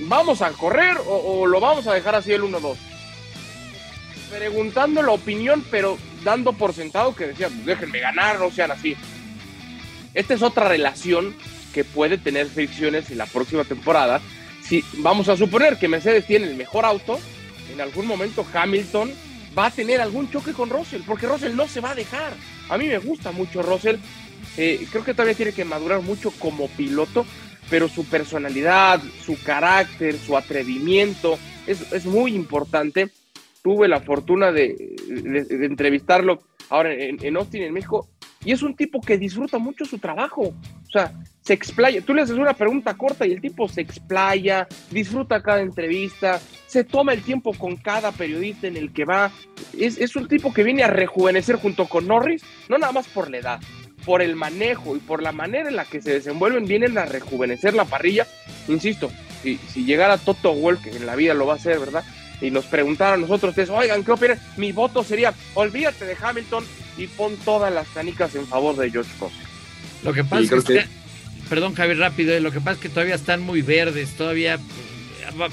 ¿Vamos 0.07 0.43
a 0.43 0.51
correr 0.51 0.99
o, 0.99 1.41
o 1.41 1.47
lo 1.47 1.61
vamos 1.61 1.87
a 1.87 1.95
dejar 1.95 2.15
así 2.15 2.33
el 2.33 2.43
1-2? 2.43 2.77
Preguntando 4.31 5.03
la 5.03 5.13
opinión, 5.13 5.65
pero 5.71 5.97
dando 6.25 6.53
por 6.53 6.75
sentado 6.75 7.15
que 7.15 7.29
decía, 7.29 7.49
pues 7.49 7.65
déjenme 7.65 8.01
ganar, 8.01 8.39
no 8.39 8.51
sean 8.51 8.71
así. 8.71 8.97
Esta 10.15 10.35
es 10.35 10.43
otra 10.43 10.69
relación 10.69 11.35
que 11.73 11.85
puede 11.85 12.19
tener 12.19 12.47
fricciones 12.49 13.11
en 13.11 13.19
la 13.19 13.27
próxima 13.27 13.65
temporada. 13.65 14.21
Si 14.63 14.85
vamos 14.99 15.29
a 15.29 15.37
suponer 15.37 15.79
que 15.79 15.89
Mercedes 15.89 16.27
tiene 16.27 16.47
el 16.47 16.57
mejor 16.57 16.85
auto, 16.85 17.19
en 17.73 17.81
algún 17.81 18.07
momento 18.07 18.47
Hamilton 18.53 19.11
va 19.57 19.67
a 19.67 19.71
tener 19.71 20.01
algún 20.01 20.31
choque 20.31 20.53
con 20.53 20.71
Russell, 20.71 21.03
porque 21.07 21.27
Russell 21.27 21.55
no 21.57 21.69
se 21.69 21.81
va 21.81 21.91
a 21.91 21.95
dejar. 21.95 22.33
A 22.69 22.79
mí 22.79 22.87
me 22.87 22.99
gusta 22.99 23.33
mucho 23.33 23.63
Russell. 23.63 23.97
Eh, 24.57 24.87
creo 24.91 25.05
que 25.05 25.13
todavía 25.13 25.35
tiene 25.35 25.53
que 25.53 25.65
madurar 25.65 26.01
mucho 26.03 26.31
como 26.39 26.69
piloto, 26.69 27.27
pero 27.71 27.89
su 27.89 28.05
personalidad, 28.05 29.01
su 29.25 29.41
carácter, 29.43 30.17
su 30.19 30.37
atrevimiento 30.37 31.39
es, 31.67 31.93
es 31.93 32.07
muy 32.07 32.35
importante. 32.35 33.11
Tuve 33.63 33.89
la 33.89 34.01
fortuna 34.01 34.51
de, 34.51 34.75
de, 35.07 35.67
entrevistarlo 35.67 36.43
ahora 36.69 36.93
en, 36.93 37.25
en, 37.25 37.37
Austin, 37.37 37.63
en 37.63 37.73
México, 37.73 38.09
y 38.45 38.53
es 38.53 38.63
un 38.63 38.75
tipo 38.75 39.01
que 39.01 39.19
disfruta 39.19 39.59
mucho 39.59 39.85
su 39.85 39.99
trabajo. 39.99 40.43
O 40.43 40.91
sea, 40.91 41.13
se 41.43 41.55
explaya. 41.55 42.01
Tú 42.03 42.15
le 42.15 42.23
haces 42.23 42.37
una 42.37 42.55
pregunta 42.55 42.95
corta 42.95 43.27
y 43.27 43.33
el 43.33 43.41
tipo 43.41 43.69
se 43.69 43.81
explaya, 43.81 44.67
disfruta 44.91 45.43
cada 45.43 45.61
entrevista, 45.61 46.41
se 46.67 46.85
toma 46.85 47.13
el 47.13 47.23
tiempo 47.23 47.53
con 47.55 47.77
cada 47.77 48.13
periodista 48.13 48.67
en 48.67 48.77
el 48.77 48.93
que 48.93 49.05
va. 49.05 49.31
Es, 49.79 49.99
es 49.99 50.17
un 50.17 50.29
tipo 50.29 50.53
que 50.53 50.63
viene 50.63 50.83
a 50.83 50.89
rejuvenecer 50.89 51.57
junto 51.57 51.87
con 51.89 52.07
Norris, 52.07 52.43
no 52.69 52.79
nada 52.79 52.93
más 52.93 53.09
por 53.09 53.31
la 53.31 53.39
edad, 53.39 53.61
por 54.05 54.23
el 54.23 54.37
manejo 54.37 54.97
y 54.97 55.01
por 55.01 55.23
la 55.23 55.33
manera 55.33 55.69
en 55.69 55.77
la 55.77 55.85
que 55.85 56.01
se 56.01 56.13
desenvuelven, 56.13 56.67
vienen 56.67 56.99
a 56.99 57.05
rejuvenecer 57.05 57.75
la 57.75 57.85
parrilla. 57.85 58.27
Insisto, 58.69 59.11
si, 59.43 59.57
si 59.57 59.85
llegara 59.85 60.19
Toto 60.19 60.55
Wolff, 60.55 60.83
que 60.83 60.91
en 60.91 61.07
la 61.07 61.17
vida 61.17 61.35
lo 61.35 61.47
va 61.47 61.55
a 61.55 61.57
hacer, 61.57 61.79
¿verdad? 61.79 62.05
Y 62.43 62.51
nos 62.51 62.67
preguntaron 62.67 63.21
a 63.21 63.23
nosotros, 63.23 63.55
oigan, 63.71 64.05
¿qué 64.05 64.11
opinan? 64.13 64.39
Mi 64.57 64.73
voto 64.73 65.05
sería, 65.05 65.33
olvídate 65.55 66.05
de 66.05 66.17
Hamilton 66.21 66.65
y 66.99 67.07
pon 67.07 67.37
todas 67.45 67.73
las 67.73 67.89
canicas 67.89 68.35
en 68.35 68.47
favor 68.47 68.77
de 68.77 68.91
George 68.91 69.11
Russell. 69.21 69.47
Lo 70.03 70.13
que 70.13 70.25
pasa 70.25 70.57
es 70.57 70.65
que, 70.65 70.75
que, 70.75 70.87
perdón 71.49 71.75
Javier, 71.75 71.99
rápido, 71.99 72.39
lo 72.41 72.51
que 72.51 72.61
pasa 72.61 72.73
es 72.73 72.79
que 72.79 72.89
todavía 72.89 73.15
están 73.15 73.41
muy 73.41 73.63
verdes, 73.63 74.11
todavía 74.17 74.59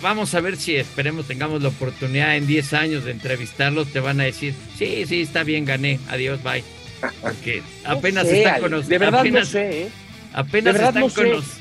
vamos 0.02 0.34
a 0.34 0.42
ver 0.42 0.58
si 0.58 0.76
esperemos 0.76 1.28
tengamos 1.28 1.62
la 1.62 1.70
oportunidad 1.70 2.36
en 2.36 2.48
10 2.48 2.74
años 2.74 3.06
de 3.06 3.12
entrevistarlos, 3.12 3.90
te 3.90 4.00
van 4.00 4.20
a 4.20 4.24
decir, 4.24 4.54
sí, 4.78 5.06
sí, 5.08 5.22
está 5.22 5.44
bien, 5.44 5.66
gané, 5.66 6.00
adiós, 6.10 6.42
bye. 6.44 6.64
Porque 7.22 7.64
apenas 7.86 8.26
no 8.26 8.30
sé, 8.30 8.44
están 8.44 8.62
con 8.62 8.88
De 8.88 8.98
verdad 8.98 9.20
apenas, 9.22 9.48
no 9.48 9.52
sé, 9.52 9.82
¿eh? 9.84 9.90
Apenas 10.34 10.76
están, 10.76 10.96
no 10.96 11.10
con 11.10 11.12
sé. 11.12 11.59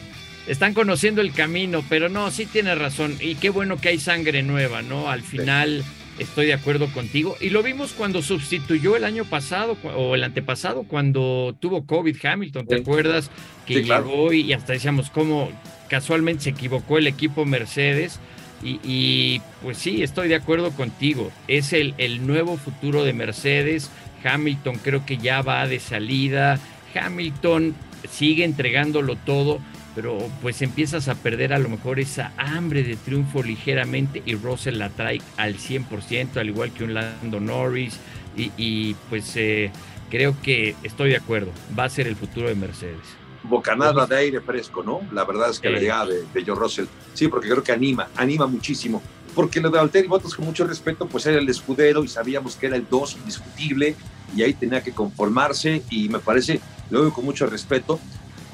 Están 0.48 0.74
conociendo 0.74 1.20
el 1.20 1.32
camino, 1.32 1.84
pero 1.88 2.08
no, 2.08 2.30
sí 2.30 2.46
tiene 2.46 2.74
razón. 2.74 3.16
Y 3.20 3.34
qué 3.36 3.50
bueno 3.50 3.76
que 3.76 3.90
hay 3.90 3.98
sangre 3.98 4.42
nueva, 4.42 4.82
¿no? 4.82 5.10
Al 5.10 5.22
final 5.22 5.84
sí. 6.16 6.22
estoy 6.22 6.46
de 6.46 6.54
acuerdo 6.54 6.90
contigo. 6.92 7.36
Y 7.40 7.50
lo 7.50 7.62
vimos 7.62 7.92
cuando 7.92 8.22
sustituyó 8.22 8.96
el 8.96 9.04
año 9.04 9.24
pasado 9.26 9.76
o 9.96 10.14
el 10.14 10.24
antepasado, 10.24 10.84
cuando 10.84 11.54
tuvo 11.60 11.86
COVID 11.86 12.16
Hamilton, 12.24 12.66
¿te 12.66 12.76
sí. 12.76 12.80
acuerdas? 12.80 13.30
Que 13.66 13.74
sí, 13.74 13.82
llegó 13.84 14.32
y 14.32 14.52
hasta 14.54 14.72
decíamos 14.72 15.10
cómo 15.10 15.50
casualmente 15.88 16.44
se 16.44 16.50
equivocó 16.50 16.98
el 16.98 17.06
equipo 17.06 17.44
Mercedes. 17.44 18.18
Y, 18.62 18.80
y, 18.82 19.42
pues 19.62 19.78
sí, 19.78 20.02
estoy 20.02 20.28
de 20.28 20.34
acuerdo 20.34 20.72
contigo. 20.72 21.30
Es 21.46 21.72
el, 21.72 21.94
el, 21.98 22.26
nuevo 22.26 22.56
futuro 22.56 23.04
de 23.04 23.12
Mercedes. 23.12 23.90
Hamilton 24.24 24.80
creo 24.82 25.06
que 25.06 25.18
ya 25.18 25.42
va 25.42 25.68
de 25.68 25.78
salida. 25.78 26.58
Hamilton 26.98 27.76
sigue 28.10 28.44
entregándolo 28.44 29.16
todo, 29.16 29.60
pero 29.98 30.16
pues 30.42 30.62
empiezas 30.62 31.08
a 31.08 31.16
perder 31.16 31.52
a 31.52 31.58
lo 31.58 31.68
mejor 31.68 31.98
esa 31.98 32.30
hambre 32.36 32.84
de 32.84 32.94
triunfo 32.94 33.42
ligeramente 33.42 34.22
y 34.24 34.36
Russell 34.36 34.78
la 34.78 34.90
trae 34.90 35.20
al 35.36 35.56
100%, 35.56 36.36
al 36.36 36.48
igual 36.48 36.70
que 36.70 36.84
un 36.84 36.94
Lando 36.94 37.40
Norris. 37.40 37.98
Y, 38.36 38.52
y 38.56 38.94
pues 39.10 39.32
eh, 39.34 39.72
creo 40.08 40.36
que 40.40 40.76
estoy 40.84 41.10
de 41.10 41.16
acuerdo. 41.16 41.50
Va 41.76 41.82
a 41.82 41.88
ser 41.88 42.06
el 42.06 42.14
futuro 42.14 42.46
de 42.46 42.54
Mercedes 42.54 43.02
bocanada 43.42 44.06
de 44.06 44.16
aire 44.16 44.40
fresco, 44.40 44.84
¿no? 44.84 45.00
La 45.10 45.24
verdad 45.24 45.50
es 45.50 45.58
que 45.58 45.66
eh. 45.66 45.72
la 45.72 45.80
llegada 45.80 46.06
de, 46.06 46.24
de 46.32 46.44
Joe 46.44 46.54
Russell, 46.54 46.84
sí, 47.14 47.26
porque 47.26 47.48
creo 47.48 47.64
que 47.64 47.72
anima, 47.72 48.08
anima 48.14 48.46
muchísimo. 48.46 49.02
Porque 49.34 49.60
lo 49.60 49.68
de 49.68 49.78
Valtteri 49.78 50.06
Bottas, 50.06 50.34
con 50.34 50.44
mucho 50.44 50.64
respeto, 50.64 51.06
pues 51.06 51.26
era 51.26 51.38
el 51.38 51.48
escudero 51.48 52.04
y 52.04 52.08
sabíamos 52.08 52.54
que 52.54 52.66
era 52.66 52.76
el 52.76 52.86
2 52.88 53.16
indiscutible 53.16 53.96
y 54.36 54.42
ahí 54.42 54.52
tenía 54.52 54.80
que 54.80 54.92
conformarse 54.92 55.82
y 55.90 56.08
me 56.08 56.20
parece, 56.20 56.60
lo 56.90 57.00
digo 57.00 57.14
con 57.14 57.24
mucho 57.24 57.46
respeto, 57.46 57.98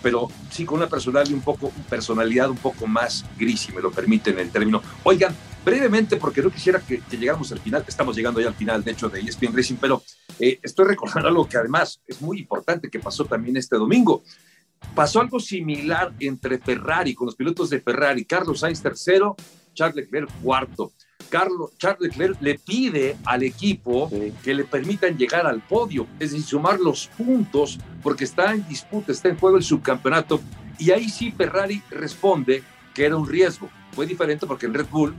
pero 0.04 0.28
sí 0.50 0.66
con 0.66 0.76
una 0.76 0.86
personalidad 0.86 1.32
un 1.32 1.40
poco, 1.40 1.72
personalidad 1.88 2.50
un 2.50 2.58
poco 2.58 2.86
más 2.86 3.24
gris, 3.38 3.60
si 3.60 3.72
me 3.72 3.80
lo 3.80 3.90
permiten 3.90 4.38
el 4.38 4.50
término. 4.50 4.82
Oigan, 5.02 5.34
brevemente, 5.64 6.18
porque 6.18 6.42
no 6.42 6.50
quisiera 6.50 6.78
que, 6.78 7.00
llegáramos 7.10 7.50
al 7.52 7.58
final, 7.58 7.82
estamos 7.88 8.14
llegando 8.14 8.38
ya 8.38 8.48
al 8.48 8.54
final, 8.54 8.84
de 8.84 8.92
hecho, 8.92 9.08
de 9.08 9.20
ESPN 9.20 9.56
Racing, 9.56 9.76
pero 9.80 10.02
eh, 10.38 10.60
estoy 10.62 10.88
recordando 10.88 11.30
algo 11.30 11.48
que 11.48 11.56
además 11.56 12.02
es 12.06 12.20
muy 12.20 12.40
importante 12.40 12.90
que 12.90 13.00
pasó 13.00 13.24
también 13.24 13.56
este 13.56 13.76
domingo. 13.76 14.22
Pasó 14.94 15.22
algo 15.22 15.40
similar 15.40 16.12
entre 16.20 16.58
Ferrari, 16.58 17.14
con 17.14 17.24
los 17.24 17.34
pilotos 17.34 17.70
de 17.70 17.80
Ferrari, 17.80 18.26
Carlos 18.26 18.60
Sainz 18.60 18.82
tercero, 18.82 19.34
Charles 19.72 19.96
Leclerc 19.96 20.30
cuarto. 20.42 20.92
Carlos, 21.24 21.70
Charles 21.78 22.00
Leclerc 22.00 22.40
le 22.40 22.58
pide 22.58 23.16
al 23.24 23.42
equipo 23.42 24.08
sí. 24.10 24.32
que 24.42 24.54
le 24.54 24.64
permitan 24.64 25.16
llegar 25.16 25.46
al 25.46 25.60
podio, 25.60 26.06
es 26.18 26.32
decir, 26.32 26.46
sumar 26.46 26.78
los 26.80 27.08
puntos, 27.08 27.78
porque 28.02 28.24
está 28.24 28.52
en 28.52 28.66
disputa, 28.68 29.12
está 29.12 29.28
en 29.28 29.38
juego 29.38 29.56
el 29.56 29.62
subcampeonato. 29.62 30.40
Y 30.78 30.90
ahí 30.90 31.08
sí 31.08 31.32
Ferrari 31.32 31.82
responde 31.90 32.62
que 32.94 33.04
era 33.06 33.16
un 33.16 33.28
riesgo. 33.28 33.68
Fue 33.92 34.06
diferente 34.06 34.46
porque 34.46 34.66
en 34.66 34.74
Red 34.74 34.87
Bull 34.90 35.14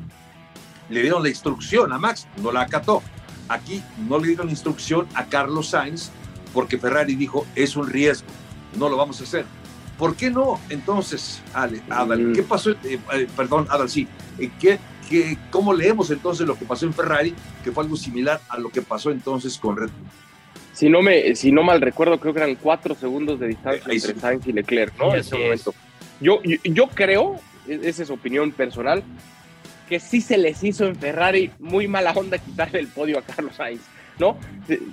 le 0.90 1.02
dieron 1.02 1.24
la 1.24 1.30
instrucción 1.30 1.92
a 1.92 1.98
Max, 1.98 2.28
no 2.42 2.52
la 2.52 2.62
acató. 2.62 3.02
Aquí 3.48 3.82
no 4.08 4.20
le 4.20 4.28
dieron 4.28 4.50
instrucción 4.50 5.08
a 5.14 5.26
Carlos 5.26 5.70
Sainz 5.70 6.10
porque 6.54 6.78
Ferrari 6.78 7.16
dijo 7.16 7.46
es 7.56 7.76
un 7.76 7.88
riesgo 7.88 8.28
no 8.78 8.90
lo 8.90 8.98
vamos 8.98 9.20
a 9.22 9.24
hacer. 9.24 9.46
¿Por 9.98 10.16
qué 10.16 10.30
no? 10.30 10.60
Entonces, 10.70 11.42
Ale, 11.54 11.82
Adal, 11.90 12.34
¿qué 12.36 12.44
pasó? 12.44 12.72
Eh, 12.72 13.00
eh, 13.14 13.28
perdón, 13.36 13.68
Adal, 13.70 13.90
sí. 13.90 14.08
¿qué, 14.60 14.78
qué, 15.08 15.38
¿Cómo 15.52 15.74
leemos 15.74 16.12
entonces 16.12 16.48
lo 16.48 16.58
que 16.58 16.66
pasó 16.66 16.86
en 16.86 16.94
Ferrari, 16.94 17.34
que 17.64 17.72
fue 17.72 17.84
algo 17.84 17.96
similar 17.96 18.42
a 18.50 18.58
lo 18.58 18.70
que 18.70 18.82
pasó 18.82 19.12
entonces 19.12 19.58
con 19.58 19.78
Red 19.78 19.90
Bull? 19.90 20.10
Si 20.74 20.90
no, 20.90 21.02
me, 21.02 21.36
si 21.36 21.52
no 21.52 21.64
mal 21.64 21.80
recuerdo, 21.80 22.20
creo 22.20 22.34
que 22.34 22.42
eran 22.42 22.56
cuatro 22.56 22.96
segundos 22.96 23.40
de 23.40 23.48
distancia 23.48 23.82
entre 23.92 24.14
sí. 24.14 24.20
Sainz 24.20 24.46
y 24.48 24.52
Leclerc, 24.52 24.98
¿no? 24.98 25.14
En 25.14 25.22
ese 25.22 25.38
momento. 25.38 25.74
Yo, 26.20 26.42
yo, 26.44 26.58
yo 26.64 26.88
creo, 26.88 27.40
esa 27.68 28.04
es 28.04 28.10
opinión 28.10 28.52
personal, 28.52 29.04
que 29.88 30.00
sí 30.00 30.20
se 30.20 30.38
les 30.38 30.64
hizo 30.64 30.86
en 30.86 30.96
Ferrari 30.96 31.52
muy 31.60 31.88
mala 31.88 32.12
onda 32.12 32.38
quitarle 32.38 32.80
el 32.80 32.88
podio 32.88 33.20
a 33.20 33.22
Carlos 33.22 33.56
Sainz. 33.56 33.82
¿no? 34.20 34.38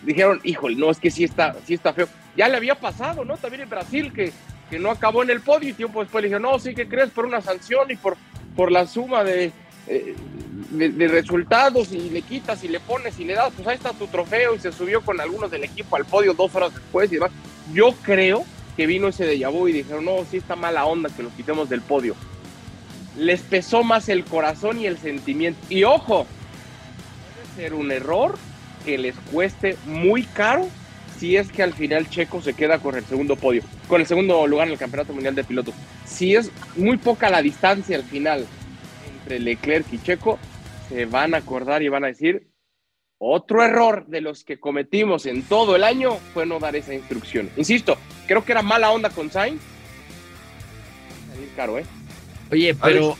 Dijeron, 0.04 0.40
híjole, 0.44 0.76
no, 0.76 0.90
es 0.90 0.98
que 0.98 1.10
sí 1.10 1.24
está, 1.24 1.56
sí 1.64 1.74
está 1.74 1.92
feo. 1.92 2.08
Ya 2.36 2.48
le 2.48 2.56
había 2.56 2.74
pasado, 2.74 3.24
¿no? 3.24 3.36
También 3.36 3.62
en 3.62 3.70
Brasil, 3.70 4.12
que, 4.12 4.32
que 4.70 4.78
no 4.78 4.90
acabó 4.90 5.22
en 5.22 5.30
el 5.30 5.40
podio 5.40 5.70
y 5.70 5.72
tiempo 5.72 6.00
después 6.00 6.22
le 6.22 6.28
dijeron, 6.28 6.42
no, 6.42 6.58
sí 6.58 6.74
que 6.74 6.88
crees 6.88 7.10
por 7.10 7.26
una 7.26 7.40
sanción 7.40 7.90
y 7.90 7.96
por, 7.96 8.16
por 8.56 8.72
la 8.72 8.86
suma 8.86 9.24
de, 9.24 9.52
eh, 9.86 10.14
de, 10.70 10.90
de, 10.90 11.08
resultados 11.08 11.92
y 11.92 12.10
le 12.10 12.22
quitas 12.22 12.62
y 12.64 12.68
le 12.68 12.80
pones 12.80 13.18
y 13.18 13.24
le 13.24 13.34
das, 13.34 13.52
pues 13.54 13.66
ahí 13.66 13.76
está 13.76 13.92
tu 13.92 14.06
trofeo 14.06 14.54
y 14.54 14.58
se 14.58 14.72
subió 14.72 15.00
con 15.02 15.20
algunos 15.20 15.50
del 15.50 15.64
equipo 15.64 15.96
al 15.96 16.04
podio 16.04 16.34
dos 16.34 16.54
horas 16.54 16.72
después 16.72 17.10
y 17.10 17.16
demás. 17.16 17.32
Yo 17.72 17.92
creo 18.02 18.44
que 18.76 18.86
vino 18.86 19.08
ese 19.08 19.24
de 19.24 19.44
vu 19.46 19.68
y 19.68 19.72
dijeron, 19.72 20.04
no, 20.04 20.24
sí 20.30 20.38
está 20.38 20.56
mala 20.56 20.84
onda 20.84 21.10
que 21.10 21.22
nos 21.22 21.32
quitemos 21.32 21.68
del 21.68 21.82
podio. 21.82 22.14
Les 23.16 23.42
pesó 23.42 23.82
más 23.82 24.08
el 24.08 24.24
corazón 24.24 24.80
y 24.80 24.86
el 24.86 24.98
sentimiento. 24.98 25.60
Y 25.68 25.84
ojo, 25.84 26.26
puede 27.34 27.56
ser 27.56 27.74
un 27.74 27.92
error 27.92 28.38
que 28.84 28.98
les 28.98 29.14
cueste 29.30 29.76
muy 29.86 30.24
caro 30.24 30.68
si 31.18 31.36
es 31.36 31.52
que 31.52 31.62
al 31.62 31.72
final 31.72 32.08
Checo 32.08 32.42
se 32.42 32.54
queda 32.54 32.78
con 32.78 32.96
el 32.96 33.04
segundo 33.04 33.36
podio, 33.36 33.62
con 33.86 34.00
el 34.00 34.06
segundo 34.06 34.44
lugar 34.46 34.66
en 34.66 34.72
el 34.72 34.78
Campeonato 34.78 35.12
Mundial 35.12 35.34
de 35.34 35.44
Pilotos. 35.44 35.74
Si 36.04 36.34
es 36.34 36.50
muy 36.76 36.96
poca 36.96 37.30
la 37.30 37.42
distancia 37.42 37.96
al 37.96 38.02
final 38.02 38.46
entre 39.22 39.38
Leclerc 39.38 39.86
y 39.92 40.02
Checo, 40.02 40.38
se 40.88 41.06
van 41.06 41.34
a 41.34 41.38
acordar 41.38 41.82
y 41.82 41.88
van 41.88 42.04
a 42.04 42.08
decir, 42.08 42.48
otro 43.18 43.62
error 43.62 44.06
de 44.06 44.20
los 44.20 44.44
que 44.44 44.58
cometimos 44.58 45.26
en 45.26 45.42
todo 45.42 45.76
el 45.76 45.84
año 45.84 46.16
fue 46.34 46.44
no 46.44 46.58
dar 46.58 46.76
esa 46.76 46.92
instrucción. 46.92 47.50
Insisto, 47.56 47.96
creo 48.26 48.44
que 48.44 48.52
era 48.52 48.62
mala 48.62 48.90
onda 48.90 49.10
con 49.10 49.30
Sainz. 49.30 49.60
Salir 51.32 51.48
caro, 51.54 51.78
¿eh? 51.78 51.84
Oye, 52.50 52.74
pero 52.74 53.16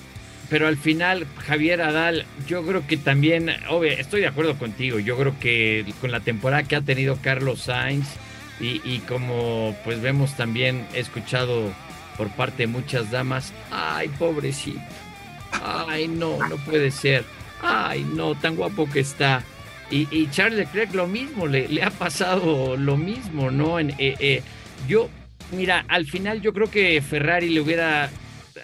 pero 0.53 0.69
al 0.69 0.77
final, 0.77 1.27
Javier 1.38 1.81
Adal, 1.81 2.27
yo 2.47 2.62
creo 2.62 2.87
que 2.87 2.99
también, 2.99 3.49
obvio, 3.71 3.93
estoy 3.93 4.21
de 4.21 4.27
acuerdo 4.27 4.59
contigo, 4.59 4.99
yo 4.99 5.17
creo 5.17 5.35
que 5.41 5.83
con 5.99 6.11
la 6.11 6.21
temporada 6.21 6.65
que 6.65 6.77
ha 6.77 6.83
tenido 6.83 7.17
Carlos 7.23 7.62
Sainz 7.62 8.07
y, 8.61 8.99
como 9.09 9.75
pues 9.83 10.03
vemos 10.03 10.37
también, 10.37 10.87
he 10.93 11.01
escuchado 11.01 11.73
por 12.19 12.29
parte 12.29 12.65
de 12.65 12.67
muchas 12.67 13.11
damas, 13.11 13.55
ay, 13.71 14.09
pobrecito, 14.19 14.79
ay, 15.53 16.09
no, 16.09 16.38
no 16.49 16.57
puede 16.57 16.91
ser, 16.91 17.25
ay, 17.61 18.05
no, 18.05 18.35
tan 18.35 18.57
guapo 18.57 18.88
que 18.88 19.01
está. 19.01 19.45
Y, 19.91 20.31
Charles 20.31 20.59
Leclerc 20.59 20.95
lo 20.95 21.07
mismo, 21.07 21.47
le, 21.47 21.69
le, 21.69 21.83
ha 21.83 21.91
pasado 21.91 22.79
lo 22.79 22.97
mismo, 22.97 23.51
¿no? 23.51 23.79
En, 23.79 23.91
eh, 23.99 24.15
eh, 24.21 24.43
yo, 24.88 25.11
mira, 25.51 25.85
al 25.87 26.07
final 26.07 26.41
yo 26.41 26.55
creo 26.55 26.71
que 26.71 27.03
Ferrari 27.03 27.51
le 27.51 27.61
hubiera 27.61 28.11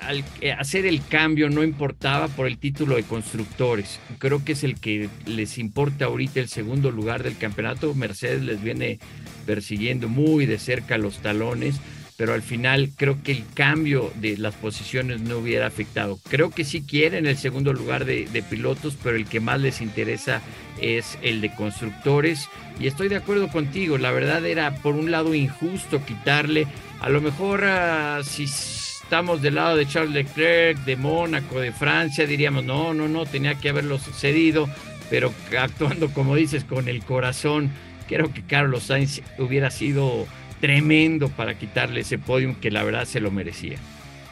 al 0.01 0.25
eh, 0.41 0.53
hacer 0.53 0.87
el 0.87 1.05
cambio 1.07 1.49
no 1.49 1.63
importaba 1.63 2.29
por 2.29 2.47
el 2.47 2.59
título 2.59 2.97
de 2.97 3.03
constructores. 3.03 4.01
Creo 4.19 4.45
que 4.45 4.53
es 4.53 4.65
el 4.65 4.79
que 4.79 5.09
les 5.27 5.59
importa 5.59 6.07
ahorita 6.07 6.41
el 6.41 6.49
segundo 6.49 6.91
lugar 6.91 7.23
del 7.23 7.37
campeonato. 7.37 7.95
Mercedes 7.95 8.43
les 8.43 8.63
viene 8.63 8.99
persiguiendo 9.47 10.09
muy 10.09 10.47
de 10.47 10.59
cerca 10.59 10.99
los 10.99 11.19
talones, 11.19 11.81
pero 12.19 12.35
al 12.35 12.43
final 12.43 12.91
creo 12.97 13.23
que 13.23 13.31
el 13.31 13.45
cambio 13.55 14.13
de 14.17 14.37
las 14.37 14.57
posiciones 14.57 15.21
no 15.21 15.39
hubiera 15.39 15.69
afectado. 15.69 16.19
Creo 16.29 16.51
que 16.51 16.65
sí 16.65 16.83
quieren 16.83 17.27
el 17.27 17.39
segundo 17.39 17.73
lugar 17.73 18.05
de, 18.05 18.45
pilotos, 18.51 18.99
pero 19.01 19.15
el 19.15 19.25
que 19.25 19.39
más 19.39 19.61
les 19.61 19.81
interesa 19.81 20.43
es 20.81 21.17
el 21.23 21.41
de 21.41 21.55
constructores. 21.55 22.49
Y 22.81 22.89
estoy 22.89 23.09
de 23.09 23.15
acuerdo 23.15 23.47
contigo, 23.47 23.99
la 23.99 24.11
verdad 24.11 24.45
era 24.45 24.75
por 24.75 24.97
un 24.97 25.13
lado 25.13 25.33
injusto 25.33 26.05
quitarle, 26.05 26.67
a 27.01 27.09
lo 27.09 27.21
mejor 27.21 27.63
uh, 27.63 28.25
si 28.25 28.45
estamos 28.45 29.41
del 29.41 29.55
lado 29.55 29.77
de 29.77 29.87
Charles 29.87 30.13
Leclerc, 30.13 30.85
de 30.85 30.97
Mónaco, 30.97 31.61
de 31.61 31.71
Francia, 31.71 32.27
diríamos, 32.27 32.65
no, 32.65 32.95
no, 32.95 33.07
no, 33.07 33.27
tenía 33.27 33.55
que 33.55 33.69
haberlo 33.69 33.97
sucedido, 34.01 34.69
pero 35.09 35.33
actuando, 35.57 36.09
como 36.09 36.35
dices, 36.35 36.65
con 36.65 36.89
el 36.89 37.05
corazón, 37.05 37.71
creo 38.09 38.33
que 38.33 38.43
Carlos 38.43 38.85
Sainz 38.85 39.23
hubiera 39.39 39.71
sido 39.71 40.27
tremendo 40.61 41.29
para 41.29 41.59
quitarle 41.59 42.01
ese 42.01 42.19
podium 42.19 42.55
que 42.55 42.71
la 42.71 42.83
verdad 42.83 43.05
se 43.05 43.21
lo 43.21 43.31
merecía. 43.31 43.79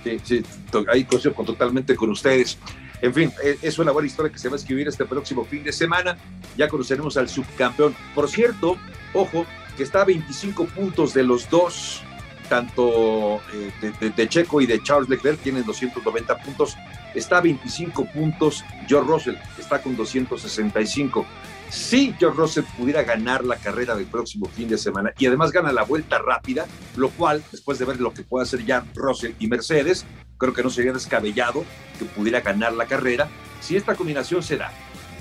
Sí, 0.05 0.21
sí, 0.23 0.43
ahí 0.89 1.05
coincido 1.05 1.35
totalmente 1.35 1.97
con 1.97 2.11
ustedes. 2.11 2.59
En 3.03 3.13
fin, 3.13 3.33
e, 3.43 3.59
es 3.63 3.79
una 3.79 3.93
buena 3.93 4.07
historia 4.07 4.33
que 4.33 4.39
se 4.39 4.49
va 4.49 4.55
a 4.55 4.59
escribir 4.59 4.89
este 4.89 5.05
próximo 5.05 5.45
fin 5.45 5.65
de 5.65 5.73
semana. 5.73 6.17
Ya 6.57 6.69
conoceremos 6.69 7.17
al 7.17 7.29
subcampeón. 7.29 7.95
Por 8.15 8.29
cierto, 8.29 8.77
ojo, 9.13 9.47
que 9.77 9.83
está 9.83 10.03
a 10.03 10.05
25 10.05 10.67
puntos 10.67 11.13
de 11.13 11.25
los 11.25 11.51
dos 11.51 12.03
tanto 12.49 13.41
eh, 13.53 14.11
de, 14.17 14.29
Checo 14.29 14.61
y 14.61 14.67
de 14.67 14.83
Charles 14.83 15.09
Leclerc 15.09 15.41
tienen 15.41 15.65
290 15.65 16.39
puntos. 16.39 16.77
Está 17.15 17.39
a 17.39 17.41
25 17.41 18.07
puntos 18.07 18.65
George 18.87 19.11
Russell, 19.11 19.35
está 19.59 19.83
con 19.83 19.97
265. 19.97 21.27
Si 21.71 22.15
George 22.19 22.39
Russell 22.39 22.65
pudiera 22.77 23.03
ganar 23.03 23.45
la 23.45 23.57
carrera 23.57 23.95
del 23.95 24.07
próximo 24.07 24.47
fin 24.47 24.69
de 24.69 24.79
semana 24.79 25.13
y 25.19 25.27
además 25.27 25.53
gana 25.53 25.73
la 25.73 25.83
vuelta 25.83 26.19
rápida, 26.19 26.67
lo 26.97 27.11
cual, 27.11 27.43
después 27.51 27.79
de 27.79 27.85
ver 27.85 28.01
lo 28.01 28.15
que 28.15 28.23
puede 28.23 28.45
hacer 28.45 28.65
ya 28.65 28.85
Russell 28.95 29.33
y 29.39 29.49
Mercedes, 29.49 30.07
creo 30.39 30.53
que 30.53 30.63
no 30.63 30.71
sería 30.71 30.93
descabellado 30.93 31.65
que 31.99 32.05
pudiera 32.05 32.41
ganar 32.41 32.73
la 32.73 32.87
carrera. 32.87 33.29
Si 33.61 33.77
esta 33.77 33.95
combinación 33.95 34.43
se 34.43 34.57
da, 34.57 34.73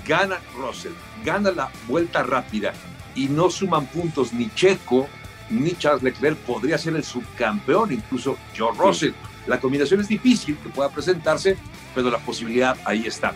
gana 0.06 0.38
Russell, 0.56 0.92
gana 1.24 1.50
la 1.50 1.70
vuelta 1.88 2.22
rápida 2.22 2.72
y 3.14 3.28
no 3.28 3.50
suman 3.50 3.86
puntos 3.86 4.32
ni 4.32 4.48
Checo 4.54 5.08
ni 5.50 5.72
Charles 5.72 6.02
Leclerc 6.02 6.38
podría 6.38 6.78
ser 6.78 6.96
el 6.96 7.04
subcampeón, 7.04 7.92
incluso 7.92 8.36
George 8.54 8.80
Russell. 8.80 9.12
La 9.46 9.60
combinación 9.60 10.00
es 10.00 10.08
difícil 10.08 10.56
que 10.58 10.68
pueda 10.68 10.88
presentarse, 10.88 11.56
pero 11.94 12.10
la 12.10 12.18
posibilidad 12.18 12.76
ahí 12.84 13.06
está. 13.06 13.32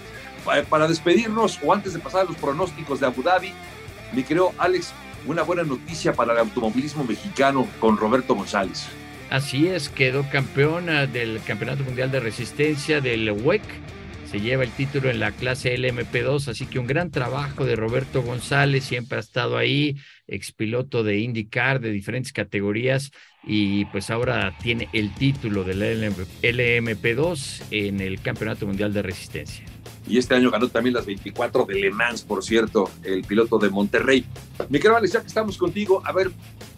Para 0.68 0.88
despedirnos 0.88 1.58
o 1.62 1.72
antes 1.72 1.92
de 1.92 1.98
pasar 1.98 2.22
a 2.22 2.24
los 2.24 2.36
pronósticos 2.36 3.00
de 3.00 3.06
Abu 3.06 3.22
Dhabi, 3.22 3.52
mi 4.12 4.22
querido 4.22 4.52
Alex, 4.58 4.92
una 5.26 5.42
buena 5.42 5.62
noticia 5.62 6.12
para 6.12 6.32
el 6.32 6.38
automovilismo 6.38 7.04
mexicano 7.04 7.66
con 7.80 7.96
Roberto 7.96 8.34
González. 8.34 8.86
Así 9.30 9.68
es, 9.68 9.88
quedó 9.88 10.28
campeona 10.30 11.06
del 11.06 11.40
Campeonato 11.46 11.84
Mundial 11.84 12.10
de 12.10 12.20
Resistencia 12.20 13.00
del 13.00 13.30
WEC 13.30 13.62
se 14.30 14.40
lleva 14.40 14.62
el 14.62 14.70
título 14.70 15.10
en 15.10 15.18
la 15.18 15.32
clase 15.32 15.76
LMP2, 15.76 16.46
así 16.46 16.66
que 16.66 16.78
un 16.78 16.86
gran 16.86 17.10
trabajo 17.10 17.64
de 17.64 17.74
Roberto 17.74 18.22
González, 18.22 18.84
siempre 18.84 19.16
ha 19.16 19.20
estado 19.20 19.56
ahí, 19.58 19.96
expiloto 20.28 21.02
de 21.02 21.18
IndyCar 21.18 21.80
de 21.80 21.90
diferentes 21.90 22.32
categorías 22.32 23.10
y 23.42 23.86
pues 23.86 24.08
ahora 24.08 24.56
tiene 24.62 24.88
el 24.92 25.12
título 25.14 25.64
del 25.64 25.82
LMP2 25.82 27.62
en 27.72 28.00
el 28.00 28.20
Campeonato 28.20 28.68
Mundial 28.68 28.92
de 28.92 29.02
Resistencia. 29.02 29.64
Y 30.10 30.18
este 30.18 30.34
año 30.34 30.50
ganó 30.50 30.68
también 30.68 30.94
las 30.94 31.06
24 31.06 31.66
de 31.66 31.74
Le 31.76 31.90
Mans, 31.92 32.22
por 32.22 32.42
cierto, 32.42 32.90
el 33.04 33.22
piloto 33.22 33.58
de 33.58 33.70
Monterrey. 33.70 34.24
Mi 34.68 34.80
querido 34.80 34.96
Alex, 34.96 35.12
ya 35.12 35.20
que 35.20 35.28
estamos 35.28 35.56
contigo, 35.56 36.02
a 36.04 36.10
ver, 36.10 36.32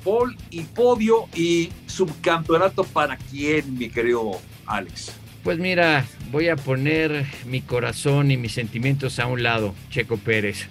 Paul 0.05 0.37
y 0.51 0.61
podio 0.65 1.29
y 1.35 1.71
subcampeonato 1.87 2.85
para 2.85 3.17
quién, 3.17 3.79
mi 3.79 3.89
querido 3.89 4.33
Alex. 4.67 5.13
Pues 5.43 5.59
mira, 5.59 6.05
voy 6.31 6.49
a 6.49 6.57
poner 6.57 7.25
mi 7.47 7.63
corazón 7.63 8.31
y 8.31 8.37
mis 8.37 8.53
sentimientos 8.53 9.19
a 9.19 9.27
un 9.27 9.43
lado, 9.43 9.75
Checo 9.89 10.19
Pérez. 10.19 10.67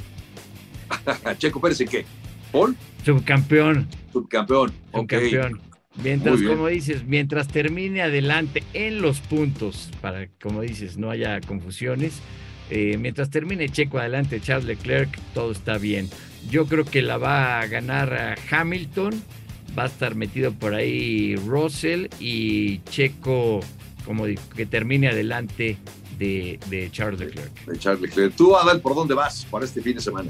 ¿Checo 1.39 1.59
Pérez 1.59 1.81
en 1.81 1.87
qué? 1.87 2.05
¿Paul? 2.51 2.75
Subcampeón. 3.03 3.87
Subcampeón. 4.13 4.71
Subcampeón. 4.93 5.61
Mientras, 6.01 6.41
como 6.41 6.67
dices, 6.67 7.05
mientras 7.05 7.47
termine 7.47 8.03
adelante 8.03 8.63
en 8.73 9.01
los 9.01 9.19
puntos, 9.19 9.89
para, 9.99 10.27
como 10.41 10.61
dices, 10.61 10.97
no 10.97 11.09
haya 11.09 11.41
confusiones, 11.41 12.21
eh, 12.71 12.97
mientras 12.97 13.29
termine 13.29 13.69
Checo 13.69 13.99
adelante, 13.99 14.39
Charles 14.39 14.65
Leclerc, 14.65 15.09
todo 15.33 15.51
está 15.51 15.77
bien. 15.77 16.09
Yo 16.49 16.65
creo 16.65 16.85
que 16.85 17.01
la 17.01 17.17
va 17.17 17.59
a 17.59 17.67
ganar 17.67 18.37
Hamilton, 18.49 19.21
va 19.77 19.83
a 19.83 19.87
estar 19.87 20.15
metido 20.15 20.53
por 20.53 20.73
ahí 20.73 21.35
Russell 21.35 22.07
y 22.19 22.79
Checo 22.89 23.59
como 24.05 24.25
que 24.55 24.65
termine 24.65 25.09
adelante 25.09 25.77
de, 26.17 26.89
Charles 26.91 27.19
Leclerc. 27.19 27.65
De 27.65 27.77
Charles 27.77 28.01
Leclerc. 28.01 28.35
Tú, 28.35 28.55
Adal, 28.55 28.79
¿por 28.79 28.95
dónde 28.95 29.15
vas 29.15 29.45
para 29.45 29.65
este 29.65 29.81
fin 29.81 29.95
de 29.95 30.01
semana? 30.01 30.29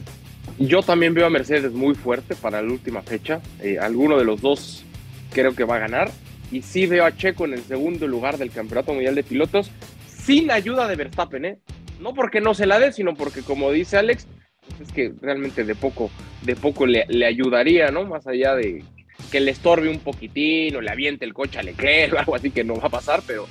Yo 0.58 0.82
también 0.82 1.13
veo 1.13 1.25
a 1.25 1.30
Mercedes 1.30 1.71
muy 1.71 1.95
fuerte 1.95 2.36
para 2.36 2.62
la 2.62 2.71
última 2.71 3.01
fecha. 3.01 3.41
Eh, 3.62 3.77
alguno 3.80 4.17
de 4.17 4.25
los 4.25 4.41
dos 4.41 4.84
creo 5.32 5.54
que 5.54 5.63
va 5.63 5.75
a 5.75 5.80
ganar. 5.80 6.12
Y 6.51 6.62
sí 6.63 6.86
veo 6.88 7.06
a 7.06 7.15
Checo 7.15 7.45
en 7.45 7.54
el 7.54 7.63
segundo 7.63 8.08
lugar 8.08 8.38
del 8.38 8.51
Campeonato 8.51 8.93
Mundial 8.93 9.15
de 9.15 9.23
Pilotos, 9.23 9.71
sin 10.08 10.51
ayuda 10.51 10.88
de 10.88 10.95
Verstappen, 10.95 11.45
¿eh? 11.45 11.58
No 12.02 12.16
porque 12.16 12.42
no 12.42 12.56
se 12.56 12.66
la 12.66 12.80
dé, 12.80 12.92
sino 12.92 13.14
porque, 13.14 13.44
como 13.44 13.72
dice 13.72 13.98
Alex, 13.98 14.26
pues 14.68 14.90
es 14.90 14.92
que 14.92 15.14
realmente 15.22 15.64
de 15.64 15.76
poco, 15.76 16.10
de 16.42 16.56
poco 16.56 16.88
le, 16.88 17.06
ayudaría, 17.26 17.92
¿no? 17.92 18.06
Más 18.06 18.26
allá 18.26 18.56
de 18.56 18.84
que 19.32 19.40
le 19.40 19.52
estorbe 19.52 19.88
un 19.88 20.00
poquitín 20.00 20.76
o 20.76 20.82
le 20.82 20.90
aviente 20.90 21.26
el 21.26 21.34
coche 21.34 21.60
a 21.60 21.64
Leclerc 21.64 22.14
o 22.16 22.20
algo 22.20 22.36
así 22.36 22.50
que 22.50 22.64
no 22.64 22.76
va 22.76 22.88
a 22.88 22.90
pasar, 22.90 23.22
pero 23.28 23.48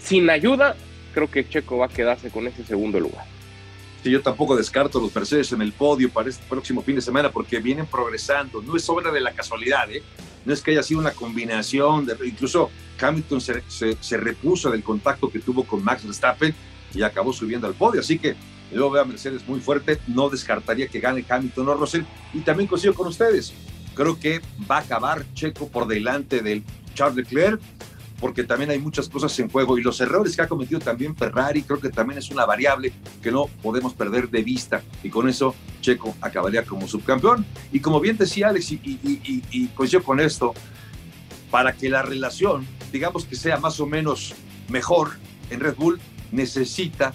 sin 0.00 0.30
ayuda, 0.30 0.76
creo 1.12 1.30
que 1.30 1.46
Checo 1.46 1.76
va 1.76 1.86
a 1.86 1.88
quedarse 1.90 2.30
con 2.30 2.46
ese 2.46 2.64
segundo 2.64 2.98
lugar. 2.98 3.26
Sí, 4.02 4.10
yo 4.10 4.22
tampoco 4.22 4.56
descarto 4.56 4.98
los 4.98 5.14
Mercedes 5.14 5.52
en 5.52 5.60
el 5.60 5.72
podio 5.72 6.08
para 6.08 6.30
este 6.30 6.42
próximo 6.48 6.80
fin 6.80 6.94
de 6.94 7.02
semana 7.02 7.30
porque 7.30 7.58
vienen 7.58 7.84
progresando. 7.84 8.62
No 8.62 8.76
es 8.76 8.88
obra 8.88 9.12
de 9.12 9.20
la 9.20 9.32
casualidad, 9.32 9.90
¿eh? 9.92 10.02
No 10.46 10.54
es 10.54 10.62
que 10.62 10.70
haya 10.70 10.82
sido 10.82 11.00
una 11.00 11.10
combinación, 11.10 12.08
incluso 12.24 12.70
Hamilton 12.98 13.42
se, 13.42 14.16
repuso 14.16 14.70
del 14.70 14.82
contacto 14.82 15.30
que 15.30 15.38
tuvo 15.38 15.64
con 15.64 15.84
Max 15.84 16.02
Verstappen 16.02 16.54
y 16.94 17.02
acabó 17.02 17.32
subiendo 17.32 17.66
al 17.66 17.74
podio. 17.74 18.00
Así 18.00 18.18
que 18.18 18.36
yo 18.72 18.90
veo 18.90 19.02
a 19.02 19.04
Mercedes 19.04 19.46
muy 19.46 19.60
fuerte. 19.60 19.98
No 20.06 20.28
descartaría 20.28 20.88
que 20.88 21.00
gane 21.00 21.24
Hamilton 21.28 21.68
o 21.68 21.74
Russell. 21.74 22.02
Y 22.32 22.40
también 22.40 22.68
coincido 22.68 22.94
con 22.94 23.08
ustedes. 23.08 23.52
Creo 23.94 24.18
que 24.18 24.40
va 24.70 24.78
a 24.78 24.80
acabar 24.80 25.24
Checo 25.34 25.68
por 25.68 25.86
delante 25.86 26.40
del 26.40 26.62
Charles 26.94 27.16
Leclerc 27.16 27.60
porque 28.20 28.44
también 28.44 28.70
hay 28.70 28.78
muchas 28.78 29.08
cosas 29.08 29.36
en 29.38 29.48
juego 29.48 29.78
y 29.78 29.82
los 29.82 30.00
errores 30.00 30.36
que 30.36 30.42
ha 30.42 30.48
cometido 30.48 30.78
también 30.78 31.16
Ferrari 31.16 31.62
creo 31.62 31.80
que 31.80 31.88
también 31.88 32.18
es 32.18 32.30
una 32.30 32.44
variable 32.44 32.92
que 33.22 33.32
no 33.32 33.46
podemos 33.62 33.94
perder 33.94 34.28
de 34.28 34.42
vista 34.42 34.82
y 35.02 35.08
con 35.08 35.28
eso 35.28 35.54
Checo 35.80 36.14
acabaría 36.20 36.64
como 36.64 36.86
subcampeón 36.86 37.46
y 37.72 37.80
como 37.80 37.98
bien 37.98 38.18
decía 38.18 38.48
Alex 38.48 38.72
y, 38.72 38.80
y, 38.82 39.68
coincido 39.68 40.02
con 40.02 40.20
esto 40.20 40.54
para 41.50 41.72
que 41.72 41.88
la 41.88 42.02
relación, 42.02 42.66
digamos 42.92 43.24
que 43.24 43.34
sea 43.34 43.56
más 43.58 43.80
o 43.80 43.86
menos 43.86 44.34
mejor 44.68 45.12
en 45.48 45.60
Red 45.60 45.74
Bull, 45.76 45.98
necesita 46.32 47.12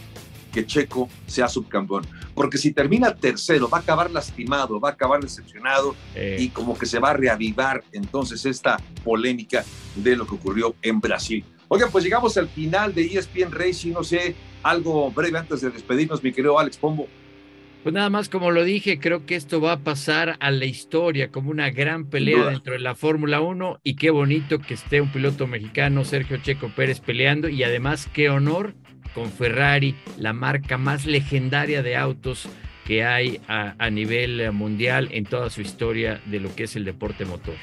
que 0.55 0.66
Checo 0.66 1.09
sea 1.28 1.49
subcampeón. 1.49 2.07
Porque 2.34 2.57
si 2.57 2.72
termina 2.72 3.13
tercero, 3.13 3.70
va 3.70 3.80
a 3.80 3.82
acabar 3.82 4.09
lastimado, 4.09 4.80
va 4.80 4.89
a 4.89 4.91
acabar 4.93 5.22
decepcionado 5.22 5.95
Eh, 6.16 6.38
y 6.39 6.49
como 6.49 6.78
que 6.78 6.86
se 6.86 6.99
va 6.99 7.09
a 7.09 7.13
reavivar 7.13 7.84
entonces 7.91 8.45
esta 8.45 8.80
polémica 9.03 9.66
de 9.95 10.16
lo 10.16 10.26
que 10.26 10.36
ocurrió 10.36 10.76
en 10.82 11.01
Brasil. 11.01 11.43
Oigan, 11.68 11.91
pues 11.91 12.03
llegamos 12.03 12.38
al 12.38 12.47
final 12.47 12.93
de 12.93 13.05
ESPN 13.05 13.51
Racing, 13.51 13.91
no 13.91 14.03
sé, 14.03 14.36
algo 14.63 15.11
breve 15.11 15.39
antes 15.39 15.61
de 15.61 15.72
despedirnos, 15.72 16.24
mi 16.24 16.32
querido 16.32 16.57
Alex 16.57 16.78
Pombo. 16.78 17.07
Pues 17.84 17.93
nada 17.93 18.09
más, 18.09 18.30
como 18.30 18.49
lo 18.49 18.63
dije, 18.63 18.99
creo 18.99 19.26
que 19.26 19.36
esto 19.36 19.61
va 19.61 19.74
a 19.74 19.80
pasar 19.80 20.38
a 20.39 20.51
la 20.51 20.66
historia 20.66 21.32
como 21.32 21.51
una 21.51 21.70
gran 21.70 22.05
pelea 22.05 22.45
dentro 22.45 22.74
de 22.74 22.80
la 22.80 22.95
Fórmula 22.95 23.41
1 23.41 23.80
y 23.84 23.95
qué 23.95 24.09
bonito 24.09 24.59
que 24.59 24.74
esté 24.74 25.01
un 25.01 25.11
piloto 25.11 25.45
mexicano, 25.45 26.03
Sergio 26.03 26.38
Checo 26.38 26.70
Pérez, 26.76 26.99
peleando 26.99 27.47
y 27.47 27.63
además 27.63 28.09
qué 28.11 28.30
honor 28.30 28.74
con 29.14 29.32
Ferrari, 29.32 29.95
la 30.18 30.34
marca 30.34 30.78
más 30.78 31.06
legendaria 31.06 31.84
de 31.84 31.95
autos 31.95 32.47
que 32.86 33.03
hay 33.03 33.39
a, 33.47 33.76
a 33.78 33.89
nivel 33.89 34.39
eh, 34.39 34.51
mundial 34.51 35.10
en 35.12 35.26
toda 35.26 35.49
su 35.49 35.62
historia 35.62 36.22
de 36.26 36.39
lo 36.39 36.53
que 36.56 36.64
es 36.64 36.76
el 36.76 36.86
deporte 36.86 37.26
motor. 37.26 37.56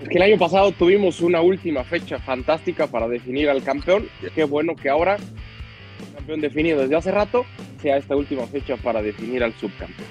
Es 0.00 0.08
que 0.08 0.16
el 0.16 0.22
año 0.22 0.38
pasado 0.38 0.70
tuvimos 0.72 1.20
una 1.20 1.40
última 1.40 1.82
fecha 1.82 2.18
fantástica 2.20 2.86
para 2.86 3.08
definir 3.08 3.50
al 3.50 3.62
campeón. 3.64 4.08
Qué 4.34 4.44
bueno 4.44 4.76
que 4.76 4.88
ahora, 4.88 5.16
el 5.16 6.14
campeón 6.14 6.40
definido 6.40 6.80
desde 6.80 6.94
hace 6.94 7.10
rato, 7.10 7.44
sea 7.82 7.96
esta 7.96 8.14
última 8.14 8.46
fecha 8.46 8.76
para 8.76 9.02
definir 9.02 9.42
al 9.42 9.52
subcampeón. 9.54 10.06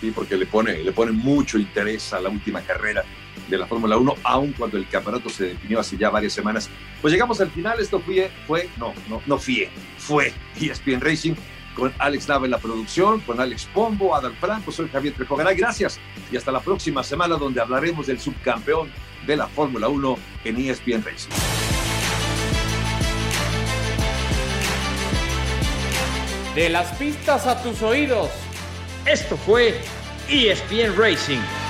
sí, 0.00 0.10
porque 0.10 0.36
le 0.36 0.46
pone, 0.46 0.78
le 0.82 0.92
pone 0.92 1.12
mucho 1.12 1.58
interés 1.58 2.12
a 2.14 2.20
la 2.20 2.30
última 2.30 2.62
carrera 2.62 3.04
de 3.48 3.58
la 3.58 3.66
Fórmula 3.66 3.96
1, 3.96 4.14
aun 4.24 4.52
cuando 4.52 4.76
el 4.76 4.88
campeonato 4.88 5.28
se 5.28 5.46
definió 5.48 5.80
hace 5.80 5.96
ya 5.96 6.10
varias 6.10 6.32
semanas. 6.32 6.68
Pues 7.00 7.12
llegamos 7.12 7.40
al 7.40 7.50
final, 7.50 7.80
esto 7.80 8.00
fue, 8.00 8.30
fue 8.46 8.68
no, 8.78 8.92
no, 9.08 9.22
no 9.26 9.38
fue, 9.38 9.68
fue 9.98 10.32
ESPN 10.60 11.00
Racing 11.00 11.34
con 11.74 11.92
Alex 11.98 12.28
Nava 12.28 12.46
en 12.46 12.52
la 12.52 12.58
producción, 12.58 13.20
con 13.20 13.38
Alex 13.38 13.68
Pombo, 13.72 14.14
Adal 14.14 14.34
Franco, 14.36 14.72
soy 14.72 14.88
Javier 14.88 15.14
Trejogaray, 15.14 15.56
gracias 15.56 16.00
y 16.32 16.36
hasta 16.36 16.50
la 16.50 16.60
próxima 16.60 17.02
semana 17.04 17.36
donde 17.36 17.60
hablaremos 17.60 18.06
del 18.06 18.18
subcampeón 18.18 18.90
de 19.26 19.36
la 19.36 19.46
Fórmula 19.46 19.88
1 19.88 20.16
en 20.44 20.56
ESPN 20.56 21.04
Racing. 21.04 21.30
De 26.54 26.70
las 26.70 26.90
pistas 26.96 27.46
a 27.46 27.62
tus 27.62 27.82
oídos. 27.82 28.30
Esto 29.04 29.36
fue 29.36 29.78
ESPN 30.30 30.96
Racing. 30.96 31.65